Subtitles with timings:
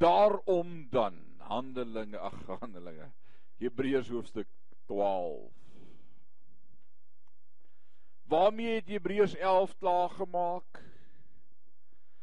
[0.00, 3.10] Daarom dan Handelinge, ag Handelinge.
[3.60, 4.48] Hebreërs hoofstuk
[4.86, 5.52] 12.
[8.22, 10.80] Waarmee het Hebreërs 11 klaar gemaak?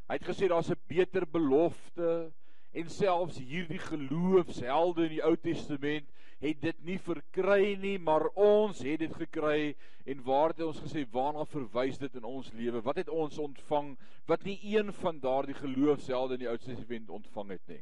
[0.10, 2.32] Hy het gesê daar's 'n beter belofte
[2.72, 6.10] en selfs hierdie geloofshelde in die Ou Testament
[6.44, 9.74] het dit nie verkry nie, maar ons het dit gekry
[10.08, 12.84] en waar het ons gesê waarna verwys dit in ons lewe?
[12.86, 13.96] Wat het ons ontvang
[14.30, 17.82] wat nie een van daardie geloofshelde in die Ou Testament ontvang het nie?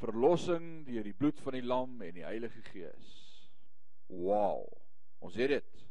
[0.00, 3.14] Verlossing deur die bloed van die lam en die Heilige Gees.
[4.10, 4.66] Wow.
[5.22, 5.86] Ons het dit.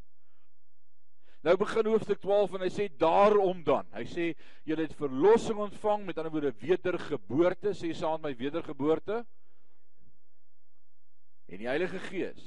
[1.46, 3.88] Nou begin hoofstuk 12 en hy sê daarom dan.
[3.96, 4.32] Hy sê
[4.68, 9.22] julle het verlossing ontvang met ander woorde wedergeboorte, sê saam met my wedergeboorte
[11.50, 12.46] en die Heilige Gees.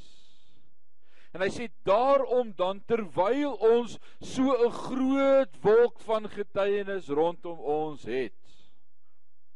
[1.33, 8.05] En hy sê daarom dan terwyl ons so 'n groot wolk van getuienis rondom ons
[8.05, 8.39] het,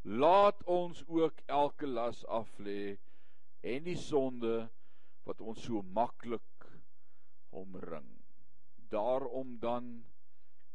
[0.02, 2.96] laat ons ook elke las af lê
[3.60, 4.69] en die sonde
[5.25, 6.70] wat ons so maklik
[7.50, 8.16] omring
[8.88, 10.05] daarom dan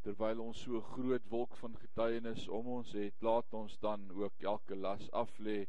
[0.02, 4.76] terwyl ons so groot wolk van getuienis om ons het, laat ons dan ook elke
[4.76, 5.66] las af lê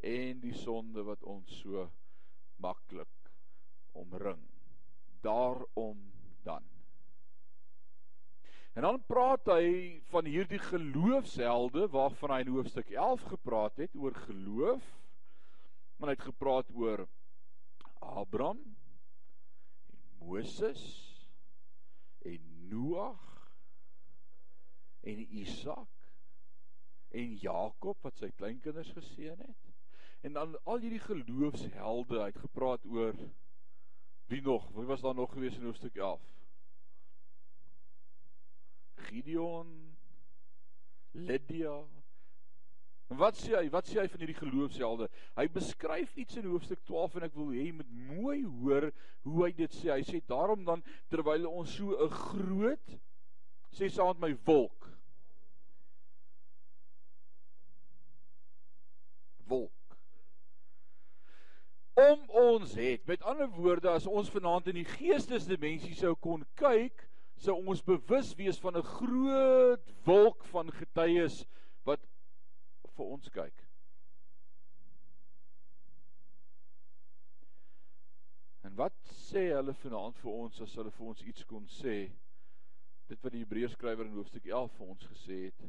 [0.00, 2.05] en die sonde wat ons so maklik
[3.92, 4.42] omring.
[5.20, 6.12] Daarom
[6.42, 6.62] dan.
[8.76, 14.14] En dan praat hy van hierdie geloofshelde waarvan hy in hoofstuk 11 gepraat het oor
[14.26, 14.84] geloof.
[15.96, 17.06] Maar hy het gepraat oor
[18.04, 18.60] Abraham
[19.88, 20.82] en Moses
[22.28, 23.24] en Noag
[25.00, 26.10] en Isak
[27.16, 29.65] en Jakob wat sy kleinkinders geseën het.
[30.26, 33.14] En dan al hierdie geloofshelde het gepraat oor
[34.26, 34.64] wie nog?
[34.74, 36.20] Wie was daar nog gewees in hoofstuk 11?
[38.94, 39.96] Gideon,
[41.10, 41.84] Lydia.
[43.06, 43.68] En wat sê hy?
[43.70, 45.06] Wat sê hy van hierdie geloofshelde?
[45.38, 48.88] Hy beskryf iets in hoofstuk 12 en ek wil hê jy moet mooi hoor
[49.28, 49.92] hoe hy dit sê.
[49.94, 52.98] Hy sê daarom dan terwyl ons so 'n groot
[53.70, 54.90] sê met my wolk
[59.46, 59.85] wolk
[61.96, 63.06] om ons het.
[63.06, 67.06] Met ander woorde, as ons vanaand in die geestesdimensie sou kon kyk,
[67.40, 71.44] sou ons bewus wees van 'n groot wolk van getuies
[71.84, 72.00] wat
[72.96, 73.64] vir ons kyk.
[78.64, 78.96] En wat
[79.30, 82.12] sê hulle vanaand vir ons as hulle vir ons iets kon sê?
[83.08, 85.68] Dit wat die Hebreërs skrywer in hoofstuk 11 vir ons gesê het.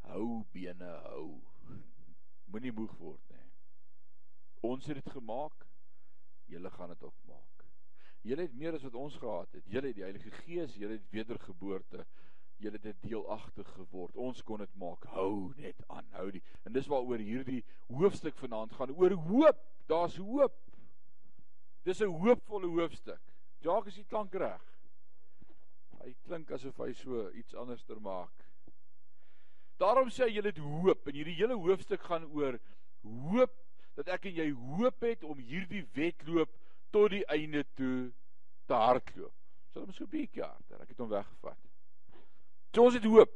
[0.00, 1.40] Hou bene hou.
[2.50, 3.47] Moenie moeg word nie.
[4.60, 5.66] Ons het dit gemaak.
[6.48, 7.64] Julle gaan dit ook maak.
[8.26, 9.66] Julle het meer as wat ons gehad het.
[9.66, 12.06] Julle het die Heilige Gees, julle het wedergeboorte.
[12.58, 14.16] Julle het deelagtig geword.
[14.16, 15.04] Ons kon dit maak.
[15.14, 16.08] Hou net aan.
[16.16, 16.42] Hou die.
[16.66, 18.94] En dis waaroor hierdie hoofstuk vanaand gaan.
[18.96, 19.62] Oor hoop.
[19.86, 20.56] Daar's hoop.
[21.86, 23.20] Dis 'n hoopvolle hoofstuk.
[23.60, 24.64] Jacques is die klank reg.
[26.02, 28.44] Hy klink asof hy so iets anderster maak.
[29.78, 32.58] Daarom sê hy jy het hoop en hierdie hele hoofstuk gaan oor
[33.02, 33.54] hoop
[33.98, 36.52] dat ek en jy hoop het om hierdie wedloop
[36.94, 38.10] tot die einde toe
[38.70, 39.34] te hardloop.
[39.72, 40.82] Sal hom so 'n bietjie harder.
[40.82, 41.58] Ek het hom weggevat.
[42.74, 43.32] So ons het hoop.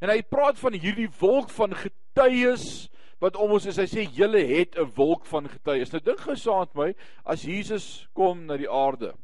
[0.00, 2.88] En hy praat van hierdie wolk van getuies
[3.20, 3.76] wat om ons is.
[3.76, 5.92] Hy sê julle het 'n wolk van getuies.
[5.92, 6.94] Nou dink gou saam met my
[7.24, 9.14] as Jesus kom na die aarde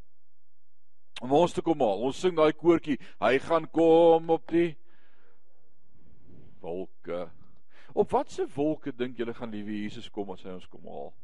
[1.22, 2.02] om ons te kom haal.
[2.02, 4.76] Ons sing daai koortjie, hy gaan kom op die
[6.60, 7.30] wolke.
[7.96, 11.14] Op watse wolke dink julle gaan liewe Jesus kom as hy ons kom haal?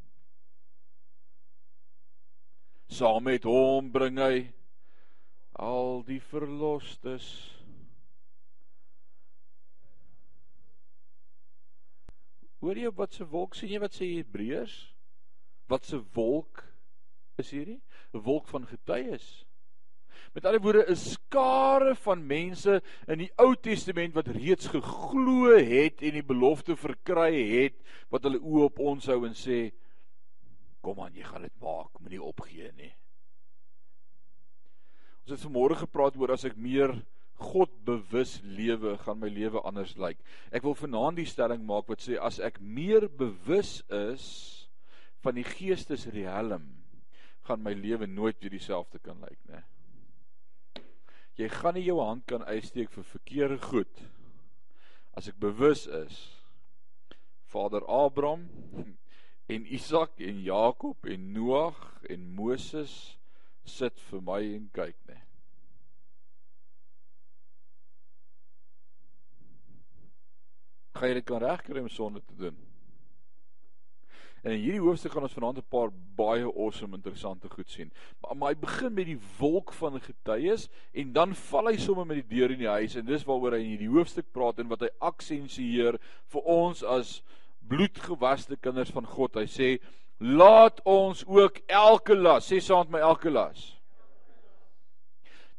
[2.88, 4.46] Saam met hom bring hy
[5.60, 7.28] al die verlostes
[12.62, 14.74] Hoor jy wat se wolk sien jy wat sê Hebreërs?
[15.68, 16.62] Wat se wolk
[17.42, 17.80] is hierdie?
[18.14, 19.26] 'n Wolk van getuies.
[20.32, 26.02] Met ander woorde 'n skare van mense in die Ou Testament wat reeds geglo het
[26.02, 27.76] en die belofte verkry het
[28.08, 29.72] wat hulle oë op ons hou en sê
[30.80, 32.92] kom aan jy gaan dit maak, moenie opgee nie.
[35.22, 36.96] Ons het vanmôre gepraat oor as ek meer
[37.42, 40.18] God bewus lewe gaan my lewe anders lyk.
[40.50, 44.26] Ek wil vanaand die stelling maak wat sê as ek meer bewus is
[45.22, 46.64] van die geestesriem,
[47.46, 49.62] gaan my lewe nooit weer dieselfde kan lyk, né?
[51.40, 54.04] Jy gaan nie jou hand kan uitsteek vir verkeerde goed
[55.16, 56.20] as ek bewus is
[57.52, 58.48] Vader Abraham
[59.52, 61.80] en Isak en Jakob en Noag
[62.12, 62.94] en Moses
[63.64, 65.20] sit vir my en kyk, né?
[71.02, 72.58] gaan jy dit kan regkry om sonde te doen.
[74.42, 77.92] En in hierdie hoofstuk gaan ons vanaand 'n paar baie awesome interessante goed sien.
[78.20, 82.18] Maar, maar hy begin met die wolk van getuies en dan val hy sommer met
[82.22, 84.80] die deur in die huis en dis waaroor hy in hierdie hoofstuk praat en wat
[84.80, 85.98] hy aksensieer
[86.32, 87.22] vir ons as
[87.68, 89.36] bloedgewaste kinders van God.
[89.36, 89.78] Hy sê
[90.18, 93.78] laat ons ook elke las, sê saam met my elke las.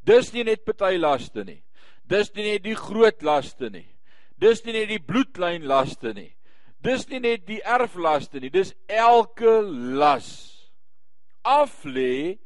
[0.04, 1.62] Dis nie net party laste nie.
[2.04, 3.88] Dis nie net die groot laste nie.
[4.40, 6.34] Dis nie net die bloedlyn laste nie.
[6.84, 10.30] Dis nie net die erflaste nie, dis elke las.
[11.48, 12.40] Aflê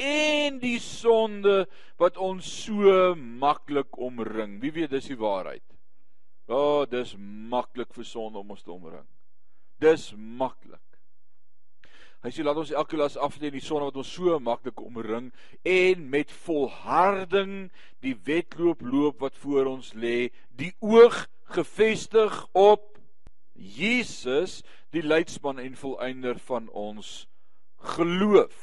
[0.00, 1.66] en die sonde
[2.00, 4.58] wat ons so maklik omring.
[4.62, 5.64] Wie weet dis die waarheid?
[6.50, 9.06] O, oh, dis maklik vir sonde om ons te omring.
[9.80, 10.80] Dis maklik.
[12.20, 15.30] Hy sê laat ons elke las aflê in die sonde wat ons so maklik omring
[15.64, 17.70] en met volharding
[18.04, 21.22] die wedloop loop wat voor ons lê, die oog
[21.54, 22.99] gefestig op
[23.60, 24.60] Jesus
[24.94, 27.28] die leidsman en volëinder van ons
[27.94, 28.56] geloof.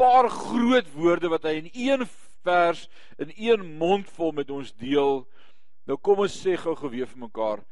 [0.00, 2.06] Paar groot woorde wat hy in een
[2.44, 2.86] vers
[3.20, 5.26] in een mond vol met ons deel.
[5.84, 7.64] Nou kom ons sê gou geweë vir mekaar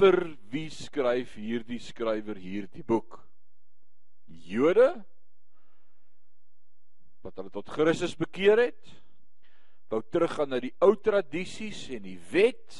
[0.00, 0.18] vir
[0.52, 3.20] wie skryf hierdie skrywer hierdie boek?
[4.26, 4.90] Jode
[7.26, 8.92] wat hulle tot Christus bekeer het,
[9.90, 12.76] wou teruggaan na die ou tradisies en die wet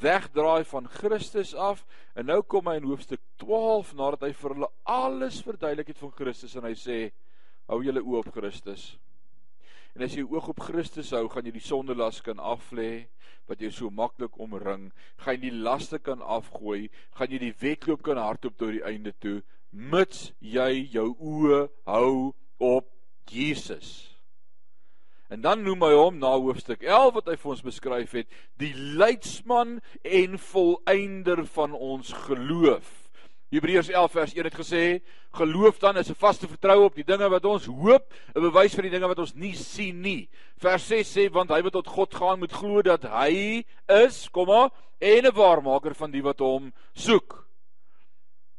[0.00, 4.70] wegdraai van Christus af en nou kom hy in hoofstuk 12 nadat hy vir hulle
[4.84, 6.98] alles verduidelik het van Christus en hy sê
[7.68, 8.96] hou julle oë op Christus.
[9.96, 13.08] En as jy oog op Christus hou, gaan jy die sondelas kan aflê
[13.48, 14.90] wat jou so maklik omring,
[15.24, 19.14] gaan jy die laste kan afgooi, gaan jy die wedloop kan hardloop tot die einde
[19.18, 19.40] toe
[19.72, 22.88] mits jy jou oë hou op
[23.28, 24.17] Jesus.
[25.28, 28.72] En dan noem hy hom na hoofstuk 11 wat hy vir ons beskryf het, die
[28.72, 32.88] leidsman en volëinder van ons geloof.
[33.52, 34.82] Hebreërs 11 vers 1 het gesê,
[35.36, 38.82] geloof dan is 'n vaste vertroue op die dinge wat ons hoop, 'n bewys vir
[38.82, 40.28] die dinge wat ons nie sien nie.
[40.56, 44.70] Vers 6 sê want hy wat tot God gaan moet glo dat hy is, komma,
[45.00, 47.48] en 'n waarmaker van die wat hom soek.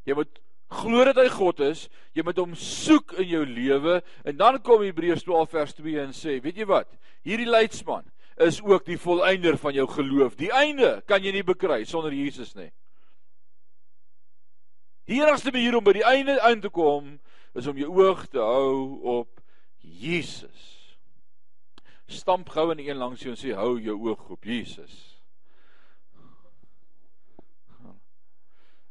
[0.06, 0.39] Jy moet
[0.70, 4.84] glo dat hy God is, jy moet hom soek in jou lewe en dan kom
[4.86, 6.90] Hebreërs 12 vers 2 en sê, weet jy wat?
[7.26, 8.06] Hierdie leidsman
[8.40, 10.36] is ook die volëinder van jou geloof.
[10.38, 12.70] Die einde kan jy nie bekry sonder Jesus nie.
[15.10, 17.16] Die enigste manier om by die einde aan te kom
[17.58, 19.40] is om jou oog te hou op
[19.82, 20.68] Jesus.
[22.10, 24.94] Stamp gou in een langs jou en sê hou jou oog op Jesus.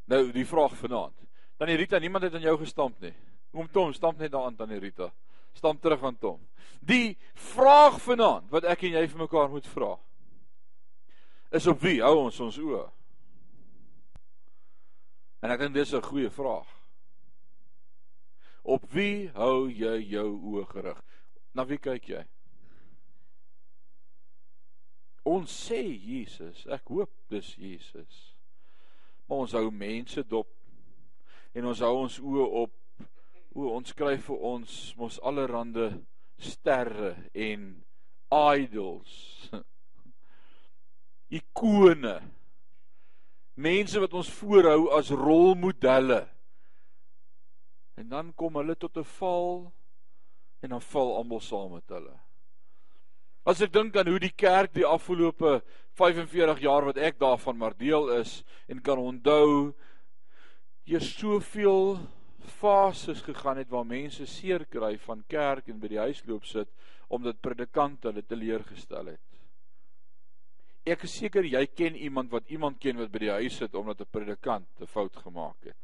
[0.09, 1.18] Nou die vraag vanaand.
[1.59, 3.11] Tannie Rita, niemand het aan jou gestamp nie.
[3.51, 5.09] Kom Tom, stamp net daaraan Tannie Rita.
[5.53, 6.39] Stamp terug aan Tom.
[6.79, 9.97] Die vraag vanaand wat ek en jy vir mekaar moet vra.
[11.51, 12.85] Is op wie hou ons ons oë?
[15.43, 16.69] En ek dink dis 'n goeie vraag.
[18.63, 21.03] Op wie hou jy jou oë gerig?
[21.53, 22.23] Na wie kyk jy?
[25.25, 28.35] Ons sê Jesus, ek hoop dis Jesus.
[29.27, 30.58] Maar ons hou mense dop
[31.59, 32.75] en ons hou ons oë op
[33.59, 35.89] o ons skryf vir ons mos allerhande
[36.39, 37.65] sterre en
[38.31, 39.15] idols
[41.39, 42.15] ikone
[43.59, 46.21] mense wat ons voorhou as rolmodelle.
[47.99, 49.73] En dan kom hulle tot 'n val
[50.63, 52.15] en dan val almal saam met hulle.
[53.43, 55.61] As ek dink aan hoe die kerk die afgelope
[55.99, 59.73] 45 jaar wat ek daarvan maar deel is en kan onthou
[60.89, 61.99] deur soveel
[62.59, 66.71] fases gegaan het waar mense seer kry van kerk en by die huisloop sit
[67.13, 69.25] omdat predikante hulle teleurgestel het.
[70.89, 74.01] Ek is seker jy ken iemand wat iemand ken wat by die huis sit omdat
[74.01, 75.77] 'n predikant 'n fout gemaak het.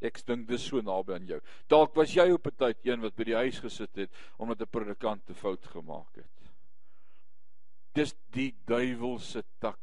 [0.00, 1.40] Ek dink dis so naby aan jou.
[1.68, 4.70] Dalk was jy op 'n tyd een wat by die huis gesit het omdat 'n
[4.70, 6.50] predikant 'n fout gemaak het.
[7.94, 9.78] Dis die duiwelse tak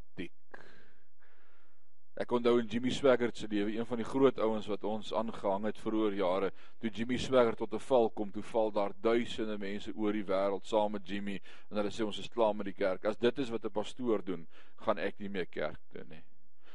[2.13, 5.63] Ek onthou in Jimmy Swaggart se lewe, een van die groot ouens wat ons aangehang
[5.65, 6.51] het vroeër jare,
[6.82, 10.65] toe Jimmy Swaggart tot 'n val kom, toe val daar duisende mense oor die wêreld
[10.65, 11.41] saam met Jimmy
[11.72, 13.05] en hulle sê ons is klaar met die kerk.
[13.05, 16.24] As dit is wat 'n pastoor doen, gaan ek nie meer kerk toe nie.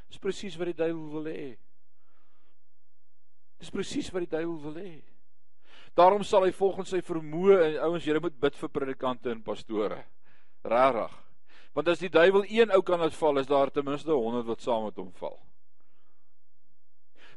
[0.09, 1.57] Dis presies wat die duiwel wil hê.
[3.59, 5.02] Dis presies wat die duiwel wil hê.
[5.95, 10.04] Daarom sal hy volgens sy vermoë en ouens, julle moet bid vir predikante en pastore.
[10.64, 11.27] Regtig.
[11.72, 14.62] Want as die duiwel een ou kan laat val, is daar ten minste 100 wat
[14.62, 15.38] saam met hom val.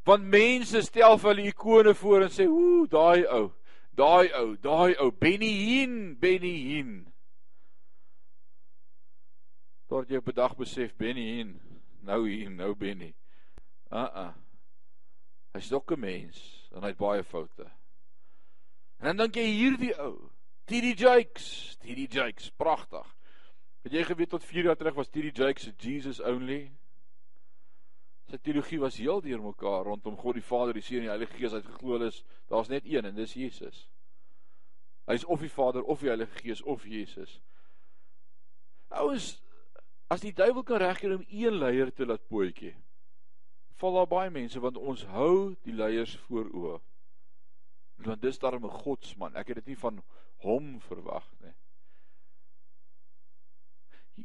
[0.03, 3.51] Want mense stel vir hulle ikone voor en sê, "Ooh, daai ou,
[3.91, 7.13] daai ou, daai ou, Benny Hinn, Benny Hinn."
[9.87, 11.59] Tot jy op 'n dag besef Benny Hinn,
[12.01, 13.13] nou hier, nou Benny.
[13.91, 14.33] Uh-uh.
[15.53, 17.71] Hy's ook 'n mens en hy het baie foute.
[18.97, 20.29] En dan dink jy hierdie ou,
[20.65, 23.15] TD Jakes, TD Jakes, pragtig.
[23.81, 26.71] Het jy geweet tot 4 jaar terug was TD Jakes se Jesus only?
[28.29, 31.55] Sy teologie was heel deurmekaar rondom God die Vader, die Seun en die Heilige Gees
[31.57, 32.21] uitgeglo is.
[32.47, 33.87] Daar's net een en dis Jesus.
[35.09, 37.41] Hy's of die Vader of die Heilige Gees of Jesus.
[39.01, 39.33] Ouens,
[40.11, 42.75] as die duiwel kan regkry om een leier te laat pootjie,
[43.81, 46.77] val daar baie mense want ons hou die leiers voor oë.
[48.05, 49.35] Want dis daarom 'n godsman.
[49.35, 50.03] Ek het dit nie van
[50.45, 51.53] hom verwag nie.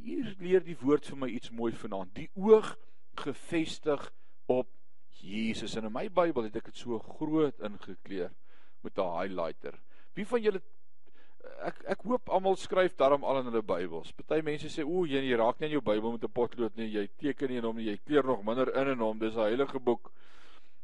[0.03, 2.15] Hier leer die woord vir my iets mooi vanaand.
[2.15, 2.77] Die oog
[3.17, 4.13] gefestig
[4.47, 4.69] op
[5.21, 5.77] Jesus.
[5.77, 8.33] En in my Bybel het ek dit so groot ingekleur
[8.83, 9.79] met 'n highlighter.
[10.15, 10.63] Wie van julle
[11.65, 14.13] ek ek hoop almal skryf daarom al in hulle Bybels.
[14.13, 16.89] Party mense sê o, jy, jy raak nie aan jou Bybel met 'n potlood nie,
[16.93, 19.19] jy teken nie in hom nie, jy kleur nog minder in in hom.
[19.19, 20.13] Dis 'n heilige boek.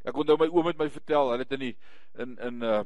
[0.05, 1.77] Ek onthou my oom het my vertel, hulle het in die
[2.17, 2.83] in in 'n uh,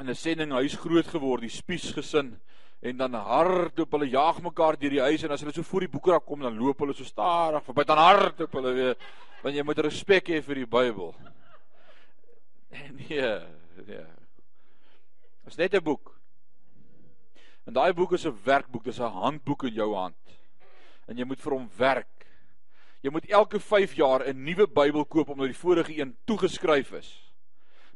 [0.00, 2.40] in 'n sending huis groot geword, die Spies gesin
[2.80, 5.92] en dan hardloop hulle jaag mekaar deur die huis en as hulle so voor die
[5.92, 8.96] boekrak kom dan loop hulle so stadig verby dan hardloop hulle weer
[9.44, 11.14] want jy moet respek hê vir die Bybel.
[12.74, 13.38] Nee,
[13.86, 14.04] nee.
[15.44, 16.10] Dit is net 'n boek.
[17.64, 20.38] En daai boek is 'n werkboek, dis 'n handboek in jou hand.
[21.06, 22.26] En jy moet vir hom werk.
[23.02, 27.33] Jy moet elke 5 jaar 'n nuwe Bybel koop omdat die vorige een toegeskryf is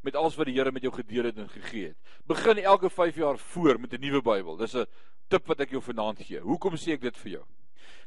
[0.03, 1.97] met alles wat die Here met jou gedeel het en gegee het.
[2.27, 4.57] Begin elke 5 jaar voor met 'n nuwe Bybel.
[4.57, 4.87] Dis 'n
[5.29, 6.41] tip wat ek jou vanaand gee.
[6.41, 7.45] Hoekom sê ek dit vir jou?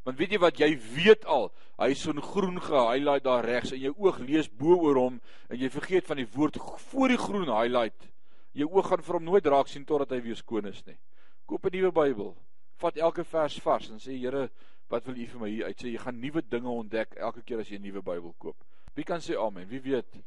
[0.04, 3.80] Want weet jy wat jy weet al, hy is so groen ge-highlight daar regs en
[3.80, 5.20] jou oog lees bo oor hom
[5.50, 6.58] en jy vergeet van die woord
[6.92, 8.10] voor die groen highlight.
[8.58, 10.98] Jou oog gaan vir hom nooit raak sien totdat hy weer skoon is nie.
[11.46, 12.36] Koop 'n nuwe Bybel.
[12.82, 14.50] Vat elke vers vars en sê Here,
[14.90, 15.88] wat wil U vir my hier uit sê?
[15.94, 18.58] Jy gaan nuwe dinge ontdek elke keer as jy 'n nuwe Bybel koop.
[18.96, 19.68] Wie kan sê amen?
[19.70, 20.18] Wie weet?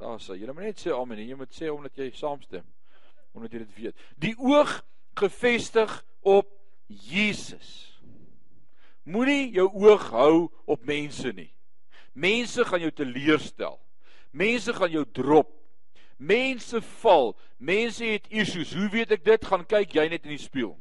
[0.00, 2.64] Daar sê jy moet net sê amen en jy moet sê omdat jy saamstem.
[3.36, 4.04] Omdat jy dit weet.
[4.16, 4.78] Die oog
[5.20, 5.92] gefestig
[6.24, 6.48] op
[6.88, 8.00] Jesus.
[9.04, 11.50] Moenie jou oog hou op mense nie.
[12.16, 13.76] Mense gaan jou teleurstel.
[14.32, 15.52] Mense gaan jou drop.
[16.16, 17.34] Mense val.
[17.58, 18.72] Mense het issues.
[18.76, 19.44] Hoe weet ek dit?
[19.52, 20.76] Gaan kyk jy net in die spieël.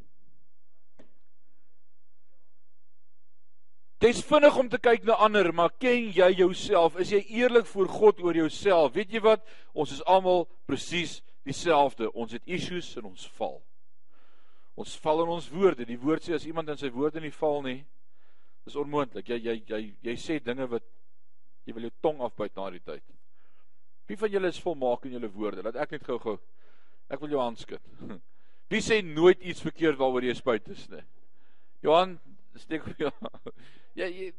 [4.00, 6.96] Dis vinnig om te kyk na ander, maar ken jy jouself?
[7.04, 8.94] Is jy eerlik voor God oor jouself?
[8.96, 9.44] Weet jy wat?
[9.76, 12.08] Ons is almal presies dieselfde.
[12.16, 13.58] Ons het issues en ons val.
[14.80, 15.84] Ons val in ons woorde.
[15.84, 17.82] Die woord sê as iemand in sy woorde nie val nie,
[18.70, 19.34] is onmoontlik.
[19.34, 20.88] Jy jy jy jy sê dinge wat
[21.68, 23.04] jy wil jou tong afbyt na die tyd.
[24.08, 25.66] Wie van julle is volmaak in julle woorde?
[25.66, 26.38] Laat ek net gou-gou.
[27.12, 27.84] Ek wil jou aanskud.
[28.72, 31.04] Wie sê nooit iets verkeerd waaroor jy spyt is nie?
[31.84, 32.16] Johan,
[32.58, 33.14] steek vir jou.
[33.98, 34.32] Ja, jy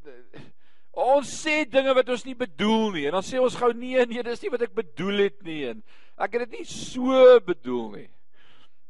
[0.90, 4.22] Ons sê dinge wat ons nie bedoel nie en dan sê ons gou nee nee
[4.26, 5.84] dis nie wat ek bedoel het nie en
[6.18, 8.08] ek het dit nie so bedoel nie.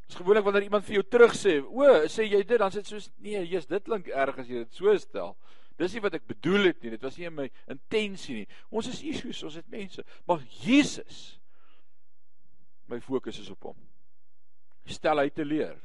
[0.08, 2.88] Dis gewoonlik wanneer iemand vir jou terug sê, o, sê jy dit dan sê dit
[2.88, 5.36] soos nee, jy's dit klink erg as jy dit so stel.
[5.78, 6.90] Dis nie wat ek bedoel het nie.
[6.96, 8.48] Dit was nie my intensie nie.
[8.72, 11.20] Ons is Jesus, ons het mense, maar Jesus
[12.90, 13.78] my fokus is op hom.
[14.90, 15.76] Stel hy te leer?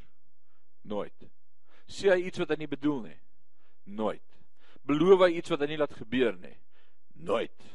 [0.89, 1.27] Nooit.
[1.85, 3.17] Sê hy iets wat hy nie bedoel nie?
[3.85, 4.23] Nooit.
[4.85, 6.55] Beloof hy iets wat hy nie laat gebeur nie?
[7.25, 7.69] Nooit.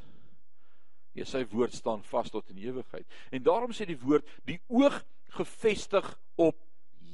[1.19, 3.07] Ja, sy woord staan vas tot in ewigheid.
[3.35, 5.01] En daarom sê die woord, die oog
[5.35, 6.07] gefestig
[6.39, 6.59] op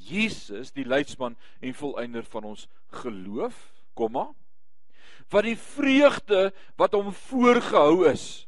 [0.06, 2.66] Jesus, die leidsman en volëinder van ons
[3.02, 3.56] geloof,
[3.96, 4.28] komma
[5.32, 8.46] wat die vreugde wat hom voorgehou is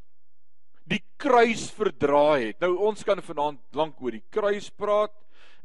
[0.89, 2.61] die kruis verdra het.
[2.63, 5.13] Nou ons kan vanaand lank oor die kruis praat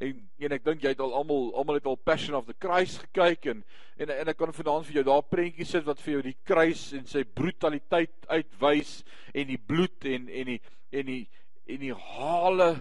[0.01, 3.03] en en ek dink jy het al almal almal het al Passion of the Christ
[3.05, 3.63] gekyk en
[4.01, 6.87] en en ek kan vanaand vir jou daar prentjies sit wat vir jou die kruis
[6.97, 10.59] en sy brutaliteit uitwys en die bloed en en die
[10.91, 11.23] en die
[11.69, 12.71] en die hale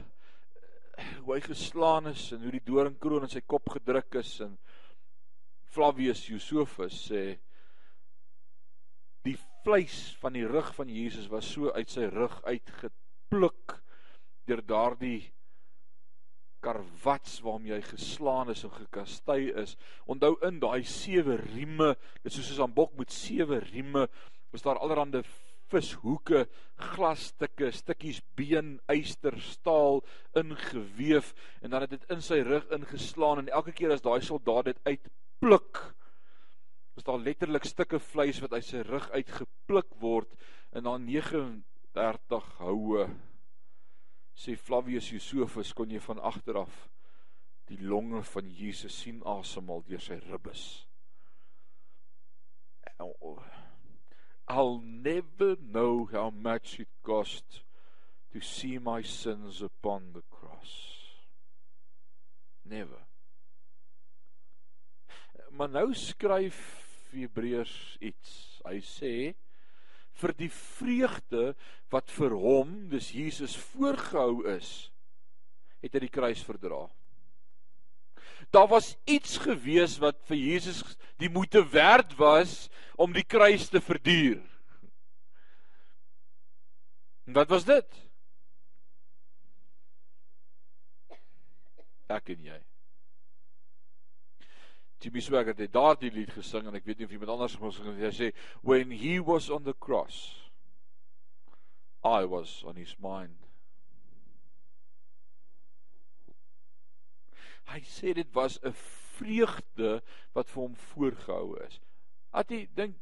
[1.22, 4.56] hoe hy geslaan is en hoe die doringkroon in sy kop gedruk is en
[5.72, 7.22] Flavius Josephus sê
[9.26, 13.78] die vleis van die rug van Jesus was so uit sy rug uitgepluk
[14.48, 15.30] deur daardie
[16.62, 19.76] karwats waarmee hy geslaan is en gekastei is.
[20.06, 24.08] Onthou in daai sewe rieme, dit soos 'n bok met sewe rieme,
[24.52, 25.22] was daar allerlei
[25.72, 26.46] vishoeke,
[26.92, 30.02] glasstukke, stukkies been, yster, staal
[30.38, 34.70] ingeweef en dan het dit in sy rug ingeslaan en elke keer as daai soldaat
[34.70, 35.82] dit uitpluk
[36.92, 40.32] was daar letterlik stukke vleis wat uit sy rug uitgepluk word
[40.76, 43.08] en dan 39 houe
[44.34, 46.88] sê Flavius Josephus kon jy van agter af
[47.68, 50.86] die longe van Jesus sien asemhaal deur sy ribbes
[54.48, 57.62] I'll never know how much it cost
[58.32, 60.98] to see my sins upon the cross.
[62.64, 63.06] Never.
[65.50, 66.58] Maar nou skryf
[67.12, 68.60] Hebreërs iets.
[68.64, 69.14] Hy sê
[70.22, 71.52] vir die vreugde
[71.92, 74.90] wat vir hom, dis Jesus voorgehou is,
[75.82, 76.86] het hy die kruis verdra.
[78.52, 80.82] Daar was iets gewees wat vir Jesus
[81.22, 82.68] die moeite werd was
[83.00, 84.42] om die kruis te verduur.
[87.26, 88.02] En wat was dit?
[92.12, 92.60] Ek en jy.
[95.02, 98.04] Jimmy Swagger het daardie lied gesing en ek weet nie of iemand anders gesing het.
[98.06, 98.30] Hy sê
[98.62, 100.42] when he was on the cross
[102.04, 103.38] I was on his mind.
[107.70, 110.02] Hy sê dit was 'n vreugde
[110.34, 111.78] wat vir hom voorgehou is.
[112.32, 112.96] At jy dink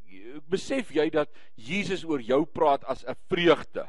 [0.51, 3.89] besef jy dat Jesus oor jou praat as 'n vreugde?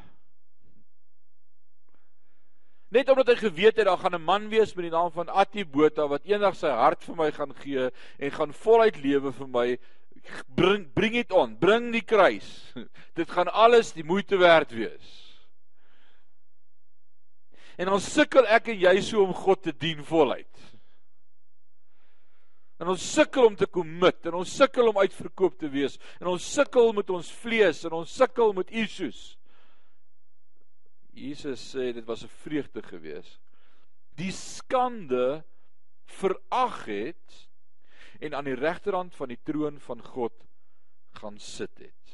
[2.92, 6.08] Net omdat hy geweet het daar gaan 'n man wees met die naam van Atibota
[6.08, 9.80] wat eendag sy hart vir my gaan gee en gaan voluit lewe vir my
[10.56, 12.74] bring bring dit on, bring die kruis.
[13.20, 15.08] Dit gaan alles die moeite werd wees.
[17.78, 20.48] En dan sukkel ek en jy so om God te dien voluit.
[22.82, 26.54] En ons sukkel om te commit en ons sukkel om uitverkoop te wees en ons
[26.54, 29.38] sukkel met ons vlees en ons sukkel met issues.
[31.12, 33.40] Jesus sê dit was 'n vreugde gewees.
[34.16, 35.44] Die skande
[36.06, 37.50] verag het
[38.20, 40.34] en aan die regterhand van die troon van God
[41.12, 42.06] gaan sit het.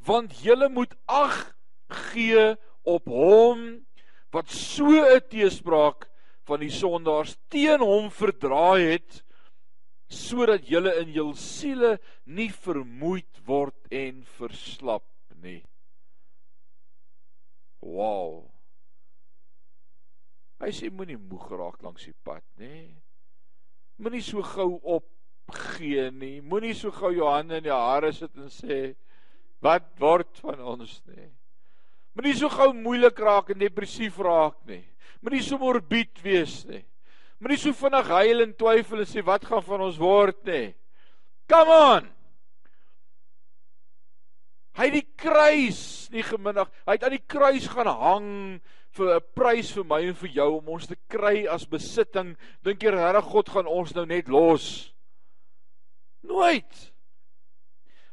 [0.00, 1.56] Want julle moet ag
[1.88, 3.86] gee op hom
[4.30, 6.08] wat so 'n teespraak
[6.48, 9.24] van die sondaars teen hom verdra het
[10.08, 15.04] sodat julle in jul siele nie vermoeid word en verslap
[15.42, 15.64] nie.
[17.88, 18.44] Wow.
[20.58, 22.88] Hy sê moenie moeg raak langs die pad nê.
[24.02, 26.40] Moenie so gou opgee nie.
[26.42, 28.92] Moenie so gou jou hande in die hare sit en sê
[29.64, 31.30] wat word van ons nê.
[32.18, 34.82] Moenie so gou moeilik raak en depressief raak nie.
[35.22, 36.84] Moenie so morbied wees nie.
[37.38, 40.62] Moenie so vinnig huil en twyfel en sê wat gaan van ons word nê.
[41.48, 42.08] Come on.
[44.78, 45.80] Hy het die kruis
[46.14, 46.68] nie geminnig.
[46.86, 48.28] Hy het aan die kruis gaan hang
[48.94, 52.36] vir 'n prys vir my en vir jou om ons te kry as besitting.
[52.62, 54.94] Dink jy regtig God gaan ons nou net los?
[56.22, 56.92] Nooit.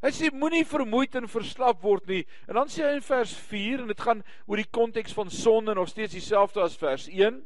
[0.01, 2.25] Hy sê moenie vermoeid en verslap word nie.
[2.47, 5.73] En dan sê hy in vers 4 en dit gaan oor die konteks van sonde
[5.73, 7.41] nog steeds dieselfde as vers 1.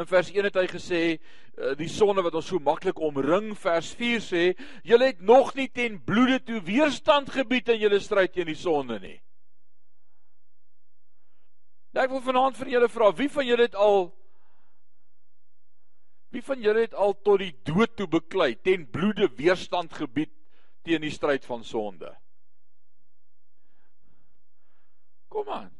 [0.00, 3.90] In vers 1 het hy gesê eh, die sonde wat ons so maklik omring, vers
[3.98, 4.44] 4 sê,
[4.86, 8.96] julle het nog nie ten bloede toe weerstand gebied in julle stryd teen die sonde
[9.02, 9.18] nie.
[11.92, 14.10] Nou ek wil vanaand vir julle vra, wie van julle het al
[16.30, 20.30] Wie van julle het al tot die dood toe beklei, ten bloede weerstand gebied
[20.86, 22.12] teen die stryd van sonde?
[25.26, 25.72] Kom aan.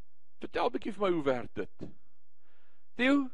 [0.42, 1.86] Vertel 'n bietjie vir my hoe werk dit?
[2.98, 3.30] Theo,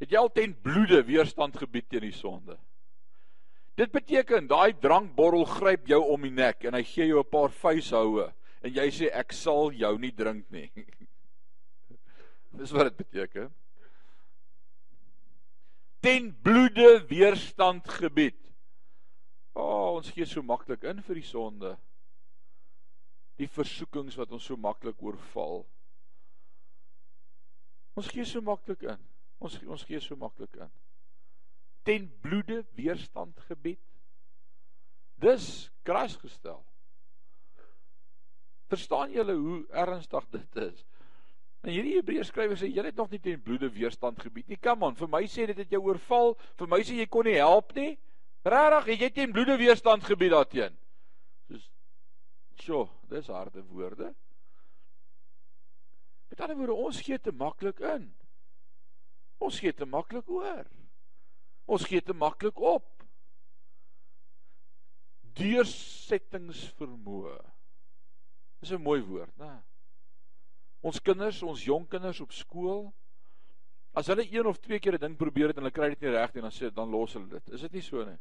[0.00, 2.58] het jy al ten bloede weerstand gebied teen die sonde.
[3.76, 7.52] Dit beteken daai drankborrel gryp jou om die nek en hy gee jou 'n paar
[7.52, 8.32] vuishoue
[8.62, 10.70] en jy sê ek sal jou nie drink nie.
[12.58, 13.52] Dis wat dit beteken.
[16.00, 18.38] Ten bloede weerstand gebied.
[19.52, 21.76] O, oh, ons gee so maklik in vir die sonde.
[23.36, 25.66] Die versoekings wat ons so maklik oorval.
[27.96, 29.00] Ons gee so maklik in.
[29.38, 30.72] Ons ons gee so maklik in.
[31.86, 33.82] Ten bloede weerstand gebied.
[35.22, 36.60] Dis kras gestel.
[38.66, 40.82] Verstaan julle hoe ernstig dit is?
[41.62, 44.58] En hierdie Hebreërs skrywer sê julle het nog nie ten bloede weerstand gebied nie.
[44.62, 46.34] Kom aan, vir my sê dit het jou oorval.
[46.58, 47.94] Vir my sê jy kon nie help nie.
[48.46, 50.76] Regtig, het jy ten bloede weerstand gebied daarteen?
[51.48, 51.64] Soos
[52.62, 54.12] Sjoe, dis harde woorde.
[56.30, 58.06] Met ander woorde, ons gee te maklik in.
[59.38, 60.66] Ons gee te maklik oor.
[61.66, 63.02] Ons gee te maklik op.
[65.36, 67.52] Deursettingsvermoë.
[68.60, 69.62] Dis 'n mooi woord, né?
[70.80, 72.94] Ons kinders, ons jong kinders op skool,
[73.96, 76.10] as hulle een of twee keer 'n ding probeer het en hulle kry dit nie
[76.10, 77.50] reg nie, dan sê dan los hulle dit.
[77.50, 78.18] Is dit nie so nie?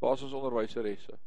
[0.00, 1.18] Waar is ons onderwyseresse?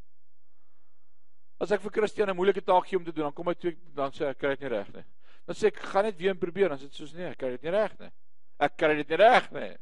[1.59, 3.77] As ek vir Christian 'n moeilike taak gee om te doen, dan kom hy twee
[3.93, 5.03] dan sê ek kry dit nie reg nie.
[5.45, 7.63] Dan sê ek gaan net weer probeer, dan sê dit soos nee, ek kry dit
[7.63, 8.11] nie reg nie.
[8.57, 9.73] Ek kry dit nie reg nie.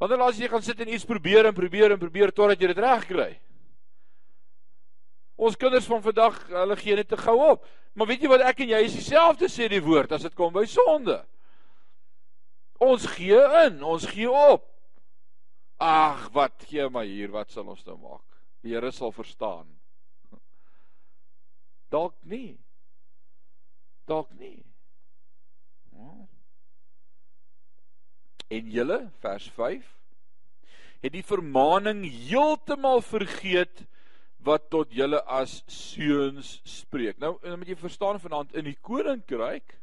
[0.00, 2.80] Wanneer laas jy gaan sit en iets probeer en probeer en probeer totdat jy dit
[2.80, 3.30] reg kry?
[5.40, 7.68] Ons kinders van vandag, hulle gee net te gou op.
[7.96, 10.52] Maar weet jy wat ek en jy is dieselfde sê die woord as dit kom
[10.54, 11.18] by sonde.
[12.80, 14.64] Ons gee in, ons gee op.
[15.80, 18.24] Ag, wat gee my hier, wat sal ons nou maak?
[18.64, 19.68] Die Here sal verstaan.
[21.92, 22.58] Dalk nie.
[24.08, 24.69] Dalk nie.
[28.50, 29.86] En julle vers 5
[31.00, 33.86] het die vermaning heeltemal vergeet
[34.44, 37.20] wat tot julle as seuns spreek.
[37.20, 39.78] Nou, moet jy verstaan vanaand in die koninkryk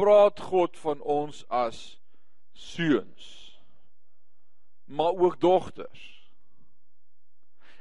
[0.00, 2.00] praat God van ons as
[2.56, 3.50] seuns
[4.90, 6.30] maar ook dogters.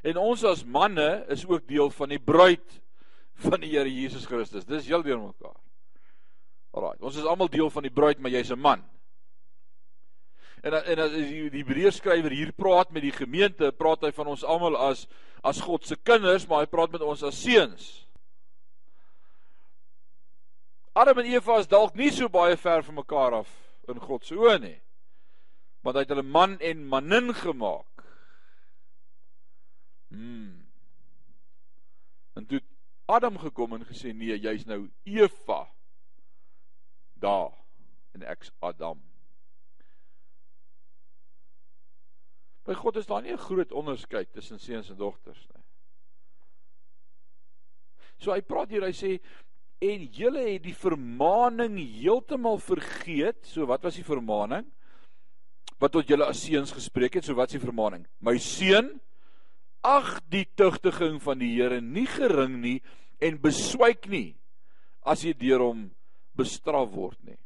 [0.01, 2.81] En ons as manne is ook deel van die bruid
[3.33, 4.65] van die Here Jesus Christus.
[4.65, 5.57] Dis heel deur mekaar.
[6.71, 8.83] Alraai, ons is almal deel van die bruid, maar jy's 'n man.
[10.61, 14.43] En en as die Hebreërs skrywer hier praat met die gemeente, praat hy van ons
[14.43, 15.07] almal as
[15.39, 17.85] as God se kinders, maar hy praat met ons as seuns.
[20.99, 23.51] Adam en Eva is dalk nie so baie ver van mekaar af
[23.87, 24.77] in God se oë nie.
[25.85, 28.03] Want hy het hulle man en manin gemaak.
[30.11, 30.65] Hmm.
[32.35, 32.59] En toe
[33.07, 35.63] Adam gekom en gesê nee, jy's nou Eva.
[37.15, 37.55] Daar
[38.11, 38.99] en ek's Adam.
[42.69, 45.63] By God is daar nie 'n groot onderskeid tussen seuns en dogters nie.
[48.19, 49.19] So hy praat hier, hy sê
[49.81, 53.45] en julle het die vermaaning heeltemal vergeet.
[53.45, 54.67] So wat was die vermaaning?
[55.79, 58.05] Wat tot julle as seuns gespreek het, so wat is die vermaaning?
[58.19, 58.99] My seun,
[59.81, 62.81] ag die tugtiging van die Here nie gering nie
[63.19, 64.35] en beswyk nie
[65.01, 65.91] as jy deur hom
[66.35, 67.39] bestraf word nie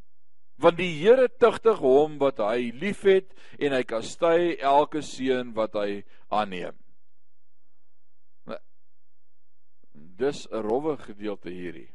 [0.61, 6.03] want die Here tugtig hom wat hy liefhet en hy kastei elke seun wat hy
[6.29, 6.77] aanneem.
[9.93, 11.89] Dis 'n rowwe gedeelte hierdie.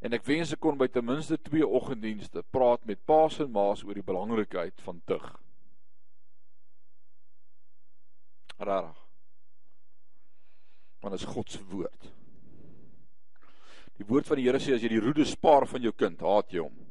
[0.00, 3.84] En ek wens ek kon by ten minste twee oggenddienste praat met paas en maas
[3.84, 5.40] oor die belangrikheid van tug.
[8.58, 9.00] Rarig.
[11.00, 12.12] Want dit is God se woord.
[13.96, 16.52] Die woord van die Here sê as jy die roede spaar van jou kind, haat
[16.52, 16.83] jy hom.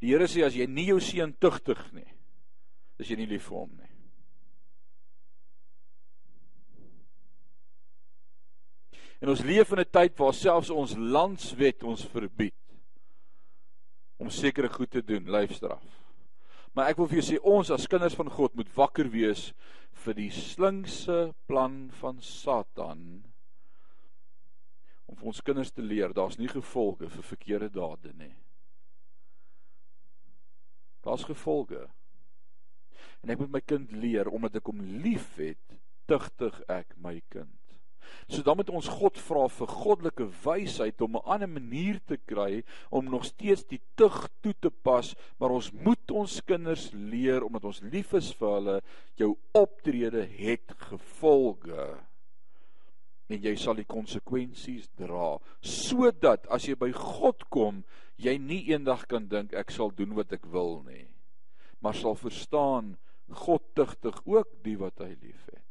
[0.00, 2.08] Die Here sê as jy nie jou seun tugtig nie,
[3.00, 3.92] is jy nie lief vir hom nie.
[9.24, 12.54] En ons leef in 'n tyd waar selfs ons landswet ons verbied
[14.18, 15.84] om sekere goed te doen, lyfstraf.
[16.74, 19.54] Maar ek wil vir jou sê ons as kinders van God moet wakker wees
[20.04, 23.24] vir die slinkse plan van Satan
[25.06, 28.34] om vir ons kinders te leer daar's nie gevolge vir verkeerde dade nie.
[31.06, 31.86] Daar's gevolge.
[33.22, 35.62] En ek moet my kind leer omdat ek hom liefhet,
[36.10, 37.54] tugtig ek my kind.
[38.30, 42.62] So dan moet ons God vra vir goddelike wysheid om 'n ander manier te kry
[42.90, 47.64] om nog steeds die tug toe te pas, maar ons moet ons kinders leer omdat
[47.64, 48.82] ons lief is vir hulle,
[49.14, 51.98] jou optrede het gevolge
[53.26, 57.82] en jy sal die konsekwensies dra sodat as jy by God kom
[58.16, 61.06] jy nie eendag kan dink ek sal doen wat ek wil nie.
[61.80, 62.96] Maar sal verstaan
[63.28, 65.62] God tugtig ook die wat hy liefhet.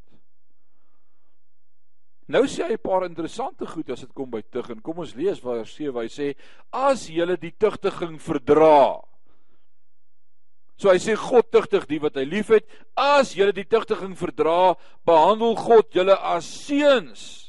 [2.27, 5.15] Nou sê hy 'n paar interessante goed as dit kom by tug en kom ons
[5.15, 6.35] lees waar sê hy sê
[6.73, 9.05] as jy die tugtiging verdra.
[10.75, 12.67] So hy sê God tugtig die wat hy liefhet.
[12.97, 14.75] As julle die tugtiging verdra,
[15.07, 17.44] behandel God julle as seuns.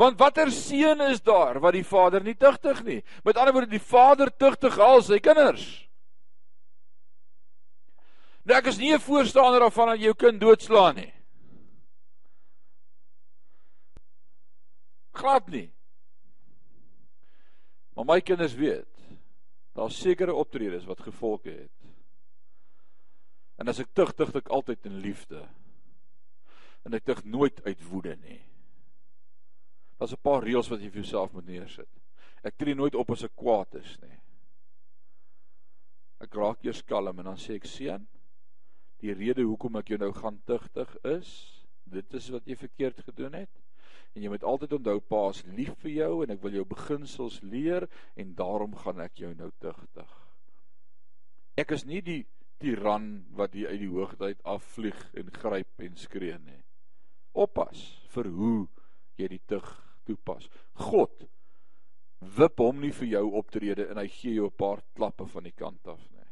[0.00, 3.00] Want watter seun is daar wat die Vader nie tugtig nie?
[3.24, 5.66] Met ander woorde, die Vader tugtig al sy kinders.
[8.48, 11.12] Nou ek is nie 'n voorstander daarvan dat jy jou kind doodslaan nie.
[15.12, 15.70] Glad nie.
[17.94, 18.88] Maar my kinders weet,
[19.74, 21.76] daar's sekere optredes wat gevolge het.
[23.58, 25.48] En as ek tug, tug ek altyd in liefde.
[26.84, 28.49] En ek tug nooit uit woede nie.
[30.00, 31.88] Daar's 'n paar reëls wat jy vir jouself moet neersit.
[32.42, 34.16] Ek tree nooit op as ek kwaad is nie.
[36.24, 38.06] Ek raak eers kalm en dan sê ek seun,
[39.00, 41.30] die rede hoekom ek jou nou gaan tugtig is,
[41.84, 43.60] dit is wat jy verkeerd gedoen het.
[44.14, 47.42] En jy moet altyd onthou pa is lief vir jou en ek wil jou beginsels
[47.42, 50.16] leer en daarom gaan ek jou nou tugtig.
[51.60, 52.22] Ek is nie die
[52.60, 56.62] tiran wat jy uit die hoogte uit afvlieg en gryp en skree nie.
[57.32, 58.68] Oppas vir hoe
[59.20, 59.68] jy die tug
[60.10, 60.48] toepas.
[60.86, 61.26] God
[62.20, 65.56] wip hom nie vir jou optrede en hy gee jou 'n paar klappe van die
[65.56, 66.26] kant af nie.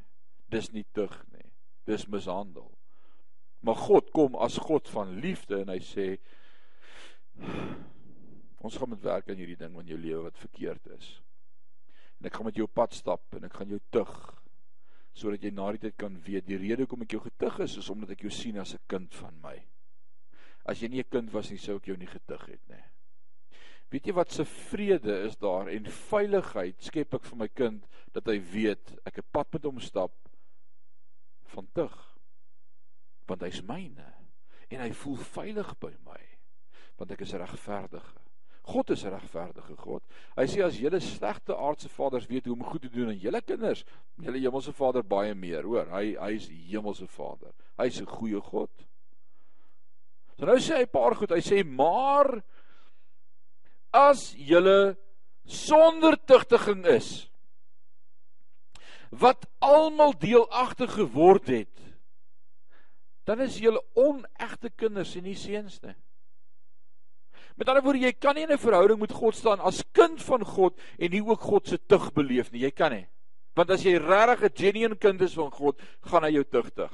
[0.51, 1.51] Dis nie tug nie.
[1.87, 2.71] Dis mishandel.
[3.63, 6.19] Maar God kom as God van liefde en hy sê
[8.61, 11.23] ons gaan met werk aan hierdie ding van jou lewe wat verkeerd is.
[12.21, 14.13] En ek gaan met jou pad stap en ek gaan jou tug
[15.19, 17.91] sodat jy na die tyd kan weet die rede hoekom ek jou getug is is
[17.91, 19.57] omdat ek jou sien as 'n kind van my.
[20.65, 22.85] As jy nie 'n kind was nie, sou ek jou nie getug het nie.
[23.89, 28.27] Weet jy wat se vrede is daar en veiligheid skep ek vir my kind dat
[28.29, 30.13] hy weet ek 'n pad met hom stap
[31.55, 31.97] van tug
[33.29, 34.13] want hy's myne
[34.69, 36.21] en hy voel veilig by my
[36.99, 38.19] want ek is regverdige.
[38.69, 40.03] God is 'n regverdige God.
[40.37, 43.41] Hy sê as julle slegte aardse vaders weet hoe om goed te doen aan julle
[43.41, 43.85] kinders,
[44.17, 45.87] julle hemelse Vader baie meer, hoor.
[45.87, 47.55] Hy hy is die hemelse Vader.
[47.79, 48.71] Hy's 'n goeie God.
[50.37, 51.31] So nou sê hy 'n paar goed.
[51.31, 52.43] Hy sê maar
[53.91, 54.97] as julle
[55.45, 57.29] sonder tugtiging is
[59.11, 61.79] wat almal deelagtig geword het
[63.29, 65.93] dan is julle onegte kinders en nie seuns nie.
[67.59, 70.45] Met ander woorde, jy kan nie in 'n verhouding met God staan as kind van
[70.45, 72.63] God en nie ook God se tug beleef nie.
[72.63, 73.07] Jy kan nie.
[73.55, 76.93] Want as jy regtig 'n genuine kind is van God, gaan hy jou tugtig.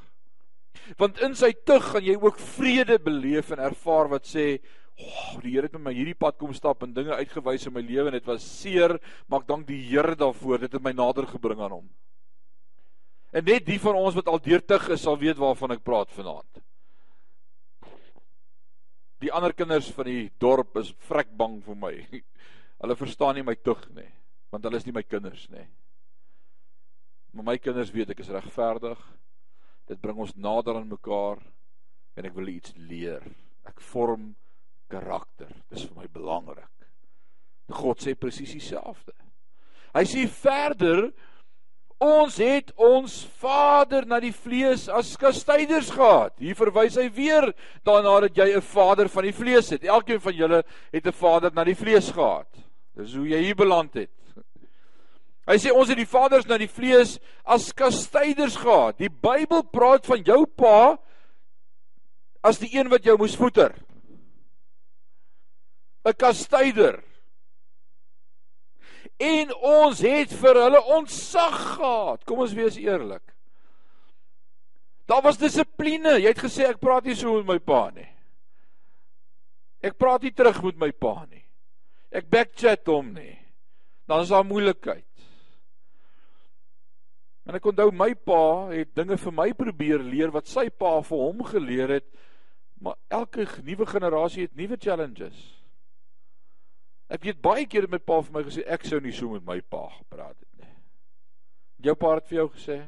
[0.96, 4.62] Want in sy tug gaan jy ook vrede beleef en ervaar wat sê, "O,
[4.98, 7.82] oh, die Here het met my hierdie pad kom stap en dinge uitgewys in my
[7.84, 10.66] lewe en dit was seer, maar ek dank die Here daarvoor.
[10.66, 11.88] Dit het my nader gebring aan hom."
[13.34, 16.60] En net die van ons wat al deurtig is, sal weet waarvan ek praat vanaand.
[19.24, 21.94] Die ander kinders van die dorp is vrek bang vir my.
[22.84, 24.06] Hulle verstaan nie my tug nie,
[24.52, 25.64] want hulle is nie my kinders nie.
[27.34, 29.00] Maar my kinders weet ek is regverdig.
[29.90, 31.40] Dit bring ons nader aan mekaar
[32.14, 33.24] en ek wil iets leer.
[33.66, 34.34] Ek vorm
[34.88, 35.50] karakter.
[35.70, 36.70] Dis vir my belangrik.
[37.70, 39.14] God sê presies dieselfde.
[39.94, 41.12] Hy sê verder
[42.04, 46.34] Ons het ons vader na die vlees as kastyders gehad.
[46.42, 47.46] Hier verwys hy weer
[47.86, 49.84] daarna dat jy 'n vader van die vlees het.
[49.84, 52.50] Elkeen van julle het 'n vader na die vlees gehad.
[52.96, 54.10] Dis hoe jy hier beland het.
[55.46, 58.98] Hy sê ons het die vaders na die vlees as kastyders gehad.
[58.98, 60.98] Die Bybel praat van jou pa
[62.42, 63.72] as die een wat jou moes voeder.
[66.04, 67.02] 'n Kastyder
[69.20, 72.24] en ons het vir hulle ontsag gehad.
[72.26, 73.22] Kom ons wees eerlik.
[75.06, 76.18] Daar was dissipline.
[76.20, 78.08] Jy het gesê ek praat nie so met my pa nie.
[79.84, 81.44] Ek praat nie terug met my pa nie.
[82.14, 83.36] Ek backchat hom nie.
[84.08, 85.04] Dan is daar moeilikheid.
[87.44, 91.20] En ek onthou my pa het dinge vir my probeer leer wat sy pa vir
[91.20, 92.06] hom geleer het.
[92.80, 95.36] Maar elke nuwe generasie het nuwe challenges.
[97.12, 99.60] Ek weet baie het my pa vir my gesê ek sou nie so met my
[99.60, 100.72] pa gepraat het nie.
[101.84, 102.78] Jou pa het vir jou gesê